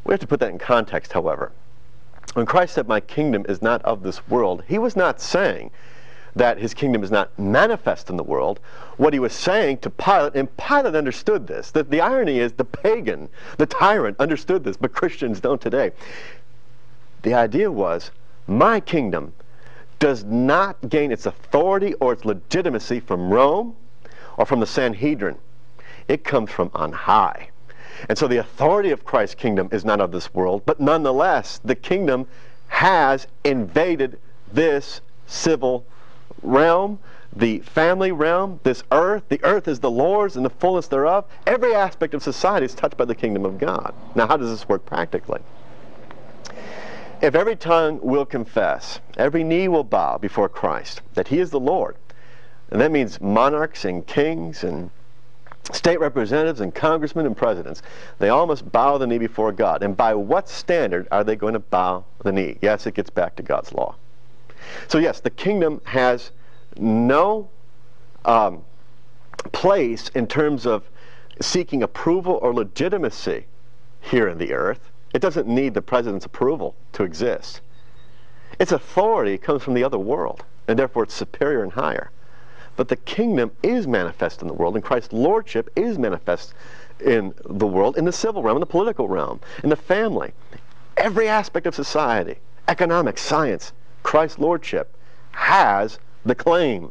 We 0.04 0.12
have 0.12 0.20
to 0.20 0.26
put 0.26 0.40
that 0.40 0.50
in 0.50 0.58
context, 0.58 1.12
however. 1.12 1.52
When 2.34 2.46
Christ 2.46 2.74
said, 2.74 2.88
My 2.88 3.00
kingdom 3.00 3.44
is 3.48 3.62
not 3.62 3.82
of 3.82 4.02
this 4.02 4.26
world, 4.28 4.64
he 4.66 4.78
was 4.78 4.96
not 4.96 5.20
saying 5.20 5.70
that 6.36 6.58
his 6.58 6.74
kingdom 6.74 7.02
is 7.02 7.10
not 7.10 7.36
manifest 7.38 8.10
in 8.10 8.16
the 8.16 8.22
world. 8.22 8.60
What 8.98 9.14
he 9.14 9.18
was 9.18 9.32
saying 9.32 9.78
to 9.78 9.90
Pilate, 9.90 10.34
and 10.34 10.54
Pilate 10.58 10.94
understood 10.94 11.46
this, 11.46 11.70
that 11.72 11.90
the 11.90 12.02
irony 12.02 12.38
is 12.38 12.52
the 12.52 12.64
pagan, 12.64 13.28
the 13.56 13.66
tyrant, 13.66 14.20
understood 14.20 14.62
this, 14.62 14.76
but 14.76 14.92
Christians 14.92 15.40
don't 15.40 15.60
today. 15.60 15.92
The 17.22 17.34
idea 17.34 17.72
was, 17.72 18.10
my 18.46 18.80
kingdom 18.80 19.32
does 19.98 20.24
not 20.24 20.76
gain 20.90 21.10
its 21.10 21.24
authority 21.24 21.94
or 21.94 22.12
its 22.12 22.26
legitimacy 22.26 23.00
from 23.00 23.30
Rome 23.30 23.74
or 24.36 24.44
from 24.44 24.60
the 24.60 24.66
Sanhedrin. 24.66 25.38
It 26.06 26.22
comes 26.22 26.50
from 26.50 26.70
on 26.74 26.92
high. 26.92 27.48
And 28.10 28.18
so 28.18 28.28
the 28.28 28.36
authority 28.36 28.90
of 28.90 29.06
Christ's 29.06 29.36
kingdom 29.36 29.70
is 29.72 29.86
not 29.86 30.02
of 30.02 30.12
this 30.12 30.34
world, 30.34 30.62
but 30.66 30.80
nonetheless, 30.80 31.60
the 31.64 31.74
kingdom 31.74 32.26
has 32.68 33.26
invaded 33.42 34.18
this 34.52 35.00
civil 35.26 35.86
realm, 36.46 36.98
the 37.34 37.58
family 37.60 38.12
realm, 38.12 38.60
this 38.62 38.82
earth. 38.92 39.24
The 39.28 39.42
earth 39.44 39.68
is 39.68 39.80
the 39.80 39.90
Lord's 39.90 40.36
and 40.36 40.44
the 40.44 40.50
fullness 40.50 40.88
thereof. 40.88 41.24
Every 41.46 41.74
aspect 41.74 42.14
of 42.14 42.22
society 42.22 42.66
is 42.66 42.74
touched 42.74 42.96
by 42.96 43.04
the 43.04 43.14
kingdom 43.14 43.44
of 43.44 43.58
God. 43.58 43.94
Now, 44.14 44.26
how 44.26 44.36
does 44.36 44.50
this 44.50 44.68
work 44.68 44.86
practically? 44.86 45.40
If 47.20 47.34
every 47.34 47.56
tongue 47.56 47.98
will 48.02 48.26
confess, 48.26 49.00
every 49.16 49.42
knee 49.42 49.68
will 49.68 49.84
bow 49.84 50.18
before 50.18 50.48
Christ, 50.48 51.00
that 51.14 51.28
he 51.28 51.38
is 51.38 51.50
the 51.50 51.60
Lord, 51.60 51.96
and 52.70 52.80
that 52.80 52.90
means 52.90 53.20
monarchs 53.20 53.84
and 53.84 54.06
kings 54.06 54.64
and 54.64 54.90
state 55.72 55.98
representatives 55.98 56.60
and 56.60 56.74
congressmen 56.74 57.26
and 57.26 57.36
presidents, 57.36 57.82
they 58.18 58.28
all 58.28 58.46
must 58.46 58.70
bow 58.70 58.98
the 58.98 59.06
knee 59.06 59.18
before 59.18 59.52
God. 59.52 59.82
And 59.82 59.96
by 59.96 60.14
what 60.14 60.48
standard 60.48 61.08
are 61.10 61.24
they 61.24 61.36
going 61.36 61.54
to 61.54 61.58
bow 61.58 62.04
the 62.22 62.32
knee? 62.32 62.58
Yes, 62.62 62.86
it 62.86 62.94
gets 62.94 63.10
back 63.10 63.36
to 63.36 63.42
God's 63.42 63.72
law. 63.72 63.96
So, 64.88 64.98
yes, 64.98 65.20
the 65.20 65.30
kingdom 65.30 65.80
has 65.84 66.30
no 66.78 67.48
um, 68.24 68.64
place 69.52 70.08
in 70.10 70.26
terms 70.26 70.66
of 70.66 70.88
seeking 71.40 71.82
approval 71.82 72.38
or 72.42 72.54
legitimacy 72.54 73.46
here 74.00 74.28
in 74.28 74.38
the 74.38 74.52
earth. 74.52 74.90
It 75.12 75.20
doesn't 75.20 75.46
need 75.46 75.74
the 75.74 75.82
president's 75.82 76.26
approval 76.26 76.74
to 76.92 77.04
exist. 77.04 77.60
Its 78.58 78.72
authority 78.72 79.38
comes 79.38 79.62
from 79.62 79.74
the 79.74 79.84
other 79.84 79.98
world, 79.98 80.44
and 80.68 80.78
therefore 80.78 81.04
it's 81.04 81.14
superior 81.14 81.62
and 81.62 81.72
higher. 81.72 82.10
But 82.76 82.88
the 82.88 82.96
kingdom 82.96 83.52
is 83.62 83.86
manifest 83.86 84.42
in 84.42 84.48
the 84.48 84.54
world, 84.54 84.74
and 84.74 84.84
Christ's 84.84 85.12
lordship 85.12 85.70
is 85.76 85.98
manifest 85.98 86.54
in 87.04 87.34
the 87.44 87.66
world, 87.66 87.96
in 87.96 88.04
the 88.04 88.12
civil 88.12 88.42
realm, 88.42 88.56
in 88.56 88.60
the 88.60 88.66
political 88.66 89.08
realm, 89.08 89.40
in 89.62 89.70
the 89.70 89.76
family, 89.76 90.32
every 90.96 91.28
aspect 91.28 91.66
of 91.66 91.74
society, 91.74 92.36
economics, 92.68 93.22
science, 93.22 93.72
Christ's 94.02 94.38
lordship 94.38 94.94
has 95.32 95.98
the 96.26 96.34
claim. 96.34 96.90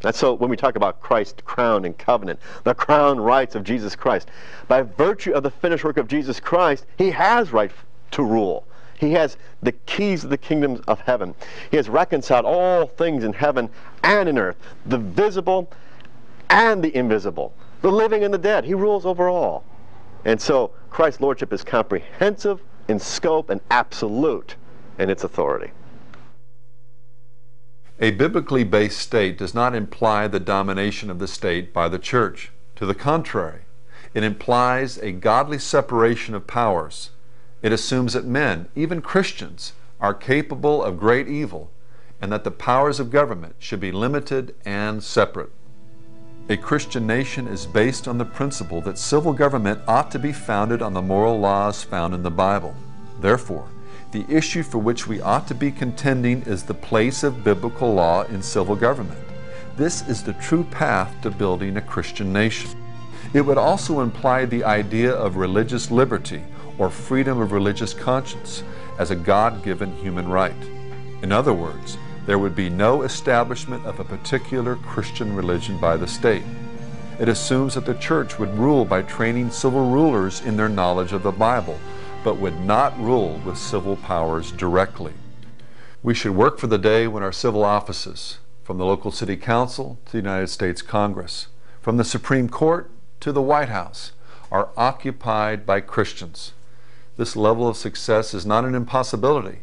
That's 0.00 0.18
so 0.18 0.34
when 0.34 0.50
we 0.50 0.56
talk 0.56 0.76
about 0.76 1.00
Christ's 1.00 1.42
crown 1.44 1.84
and 1.84 1.96
covenant, 1.96 2.38
the 2.64 2.74
crown 2.74 3.18
rights 3.18 3.54
of 3.54 3.64
Jesus 3.64 3.96
Christ. 3.96 4.28
By 4.68 4.82
virtue 4.82 5.32
of 5.32 5.42
the 5.42 5.50
finished 5.50 5.84
work 5.84 5.96
of 5.96 6.06
Jesus 6.06 6.38
Christ, 6.38 6.86
he 6.96 7.10
has 7.10 7.52
right 7.52 7.72
to 8.12 8.22
rule. 8.22 8.64
He 8.98 9.12
has 9.12 9.36
the 9.62 9.72
keys 9.72 10.24
of 10.24 10.30
the 10.30 10.38
kingdoms 10.38 10.80
of 10.88 11.00
heaven. 11.00 11.34
He 11.70 11.76
has 11.76 11.88
reconciled 11.88 12.44
all 12.44 12.86
things 12.86 13.24
in 13.24 13.32
heaven 13.32 13.70
and 14.02 14.28
in 14.28 14.38
earth, 14.38 14.56
the 14.86 14.98
visible 14.98 15.70
and 16.50 16.82
the 16.82 16.94
invisible, 16.96 17.52
the 17.82 17.92
living 17.92 18.24
and 18.24 18.32
the 18.32 18.38
dead. 18.38 18.64
He 18.64 18.74
rules 18.74 19.06
over 19.06 19.28
all. 19.28 19.64
And 20.24 20.40
so 20.40 20.72
Christ's 20.90 21.20
lordship 21.20 21.52
is 21.52 21.62
comprehensive 21.62 22.60
in 22.88 22.98
scope 22.98 23.50
and 23.50 23.60
absolute 23.70 24.56
in 24.98 25.10
its 25.10 25.22
authority. 25.22 25.70
A 28.00 28.12
biblically 28.12 28.62
based 28.62 28.98
state 28.98 29.36
does 29.36 29.54
not 29.54 29.74
imply 29.74 30.28
the 30.28 30.38
domination 30.38 31.10
of 31.10 31.18
the 31.18 31.26
state 31.26 31.72
by 31.72 31.88
the 31.88 31.98
church. 31.98 32.52
To 32.76 32.86
the 32.86 32.94
contrary, 32.94 33.62
it 34.14 34.22
implies 34.22 34.98
a 34.98 35.10
godly 35.10 35.58
separation 35.58 36.34
of 36.36 36.46
powers. 36.46 37.10
It 37.60 37.72
assumes 37.72 38.12
that 38.12 38.24
men, 38.24 38.68
even 38.76 39.02
Christians, 39.02 39.72
are 40.00 40.14
capable 40.14 40.80
of 40.80 41.00
great 41.00 41.26
evil 41.26 41.72
and 42.20 42.30
that 42.30 42.44
the 42.44 42.52
powers 42.52 43.00
of 43.00 43.10
government 43.10 43.56
should 43.58 43.80
be 43.80 43.90
limited 43.90 44.54
and 44.64 45.02
separate. 45.02 45.50
A 46.48 46.56
Christian 46.56 47.04
nation 47.04 47.48
is 47.48 47.66
based 47.66 48.06
on 48.06 48.18
the 48.18 48.24
principle 48.24 48.80
that 48.82 48.96
civil 48.96 49.32
government 49.32 49.80
ought 49.88 50.10
to 50.12 50.20
be 50.20 50.32
founded 50.32 50.82
on 50.82 50.94
the 50.94 51.02
moral 51.02 51.38
laws 51.38 51.82
found 51.82 52.14
in 52.14 52.22
the 52.22 52.30
Bible. 52.30 52.76
Therefore, 53.20 53.68
the 54.10 54.24
issue 54.28 54.62
for 54.62 54.78
which 54.78 55.06
we 55.06 55.20
ought 55.20 55.46
to 55.48 55.54
be 55.54 55.70
contending 55.70 56.40
is 56.42 56.62
the 56.62 56.72
place 56.72 57.22
of 57.22 57.44
biblical 57.44 57.92
law 57.92 58.22
in 58.22 58.42
civil 58.42 58.74
government. 58.74 59.20
This 59.76 60.06
is 60.08 60.22
the 60.22 60.32
true 60.34 60.64
path 60.64 61.14
to 61.22 61.30
building 61.30 61.76
a 61.76 61.82
Christian 61.82 62.32
nation. 62.32 62.70
It 63.34 63.42
would 63.42 63.58
also 63.58 64.00
imply 64.00 64.46
the 64.46 64.64
idea 64.64 65.12
of 65.12 65.36
religious 65.36 65.90
liberty 65.90 66.42
or 66.78 66.88
freedom 66.88 67.40
of 67.40 67.52
religious 67.52 67.92
conscience 67.92 68.62
as 68.98 69.10
a 69.10 69.16
God 69.16 69.62
given 69.62 69.94
human 69.96 70.26
right. 70.26 70.56
In 71.20 71.30
other 71.30 71.52
words, 71.52 71.98
there 72.24 72.38
would 72.38 72.56
be 72.56 72.70
no 72.70 73.02
establishment 73.02 73.84
of 73.84 74.00
a 74.00 74.04
particular 74.04 74.76
Christian 74.76 75.36
religion 75.36 75.78
by 75.78 75.98
the 75.98 76.08
state. 76.08 76.44
It 77.20 77.28
assumes 77.28 77.74
that 77.74 77.84
the 77.84 77.94
church 77.94 78.38
would 78.38 78.56
rule 78.56 78.86
by 78.86 79.02
training 79.02 79.50
civil 79.50 79.90
rulers 79.90 80.40
in 80.40 80.56
their 80.56 80.68
knowledge 80.68 81.12
of 81.12 81.22
the 81.22 81.32
Bible 81.32 81.78
but 82.24 82.38
would 82.38 82.60
not 82.60 82.98
rule 82.98 83.40
with 83.44 83.56
civil 83.56 83.96
powers 83.96 84.52
directly. 84.52 85.12
We 86.02 86.14
should 86.14 86.34
work 86.34 86.58
for 86.58 86.66
the 86.66 86.78
day 86.78 87.06
when 87.06 87.22
our 87.22 87.32
civil 87.32 87.64
offices, 87.64 88.38
from 88.64 88.78
the 88.78 88.84
local 88.84 89.10
city 89.10 89.36
council 89.36 89.98
to 90.06 90.12
the 90.12 90.18
United 90.18 90.48
States 90.48 90.82
Congress, 90.82 91.48
from 91.80 91.96
the 91.96 92.04
Supreme 92.04 92.48
Court 92.48 92.90
to 93.20 93.32
the 93.32 93.42
White 93.42 93.68
House, 93.68 94.12
are 94.50 94.70
occupied 94.76 95.64
by 95.66 95.80
Christians. 95.80 96.52
This 97.16 97.36
level 97.36 97.68
of 97.68 97.76
success 97.76 98.34
is 98.34 98.46
not 98.46 98.64
an 98.64 98.74
impossibility, 98.74 99.62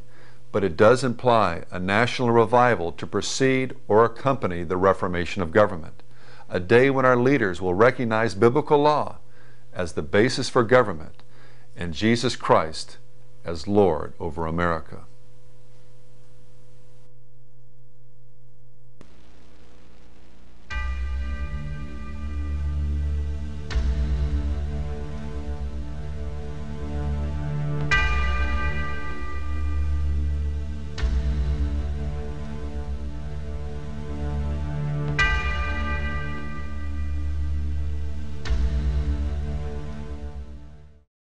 but 0.51 0.63
it 0.63 0.77
does 0.77 1.03
imply 1.03 1.63
a 1.71 1.79
national 1.79 2.31
revival 2.31 2.91
to 2.93 3.07
precede 3.07 3.75
or 3.87 4.05
accompany 4.05 4.63
the 4.63 4.77
reformation 4.77 5.41
of 5.41 5.51
government, 5.51 6.03
a 6.49 6.59
day 6.59 6.89
when 6.89 7.05
our 7.05 7.17
leaders 7.17 7.61
will 7.61 7.73
recognize 7.73 8.35
biblical 8.35 8.77
law 8.77 9.17
as 9.73 9.93
the 9.93 10.01
basis 10.01 10.47
for 10.47 10.63
government 10.63 11.23
and 11.75 11.93
Jesus 11.93 12.35
Christ 12.35 12.97
as 13.43 13.67
Lord 13.67 14.13
over 14.19 14.45
America. 14.45 15.05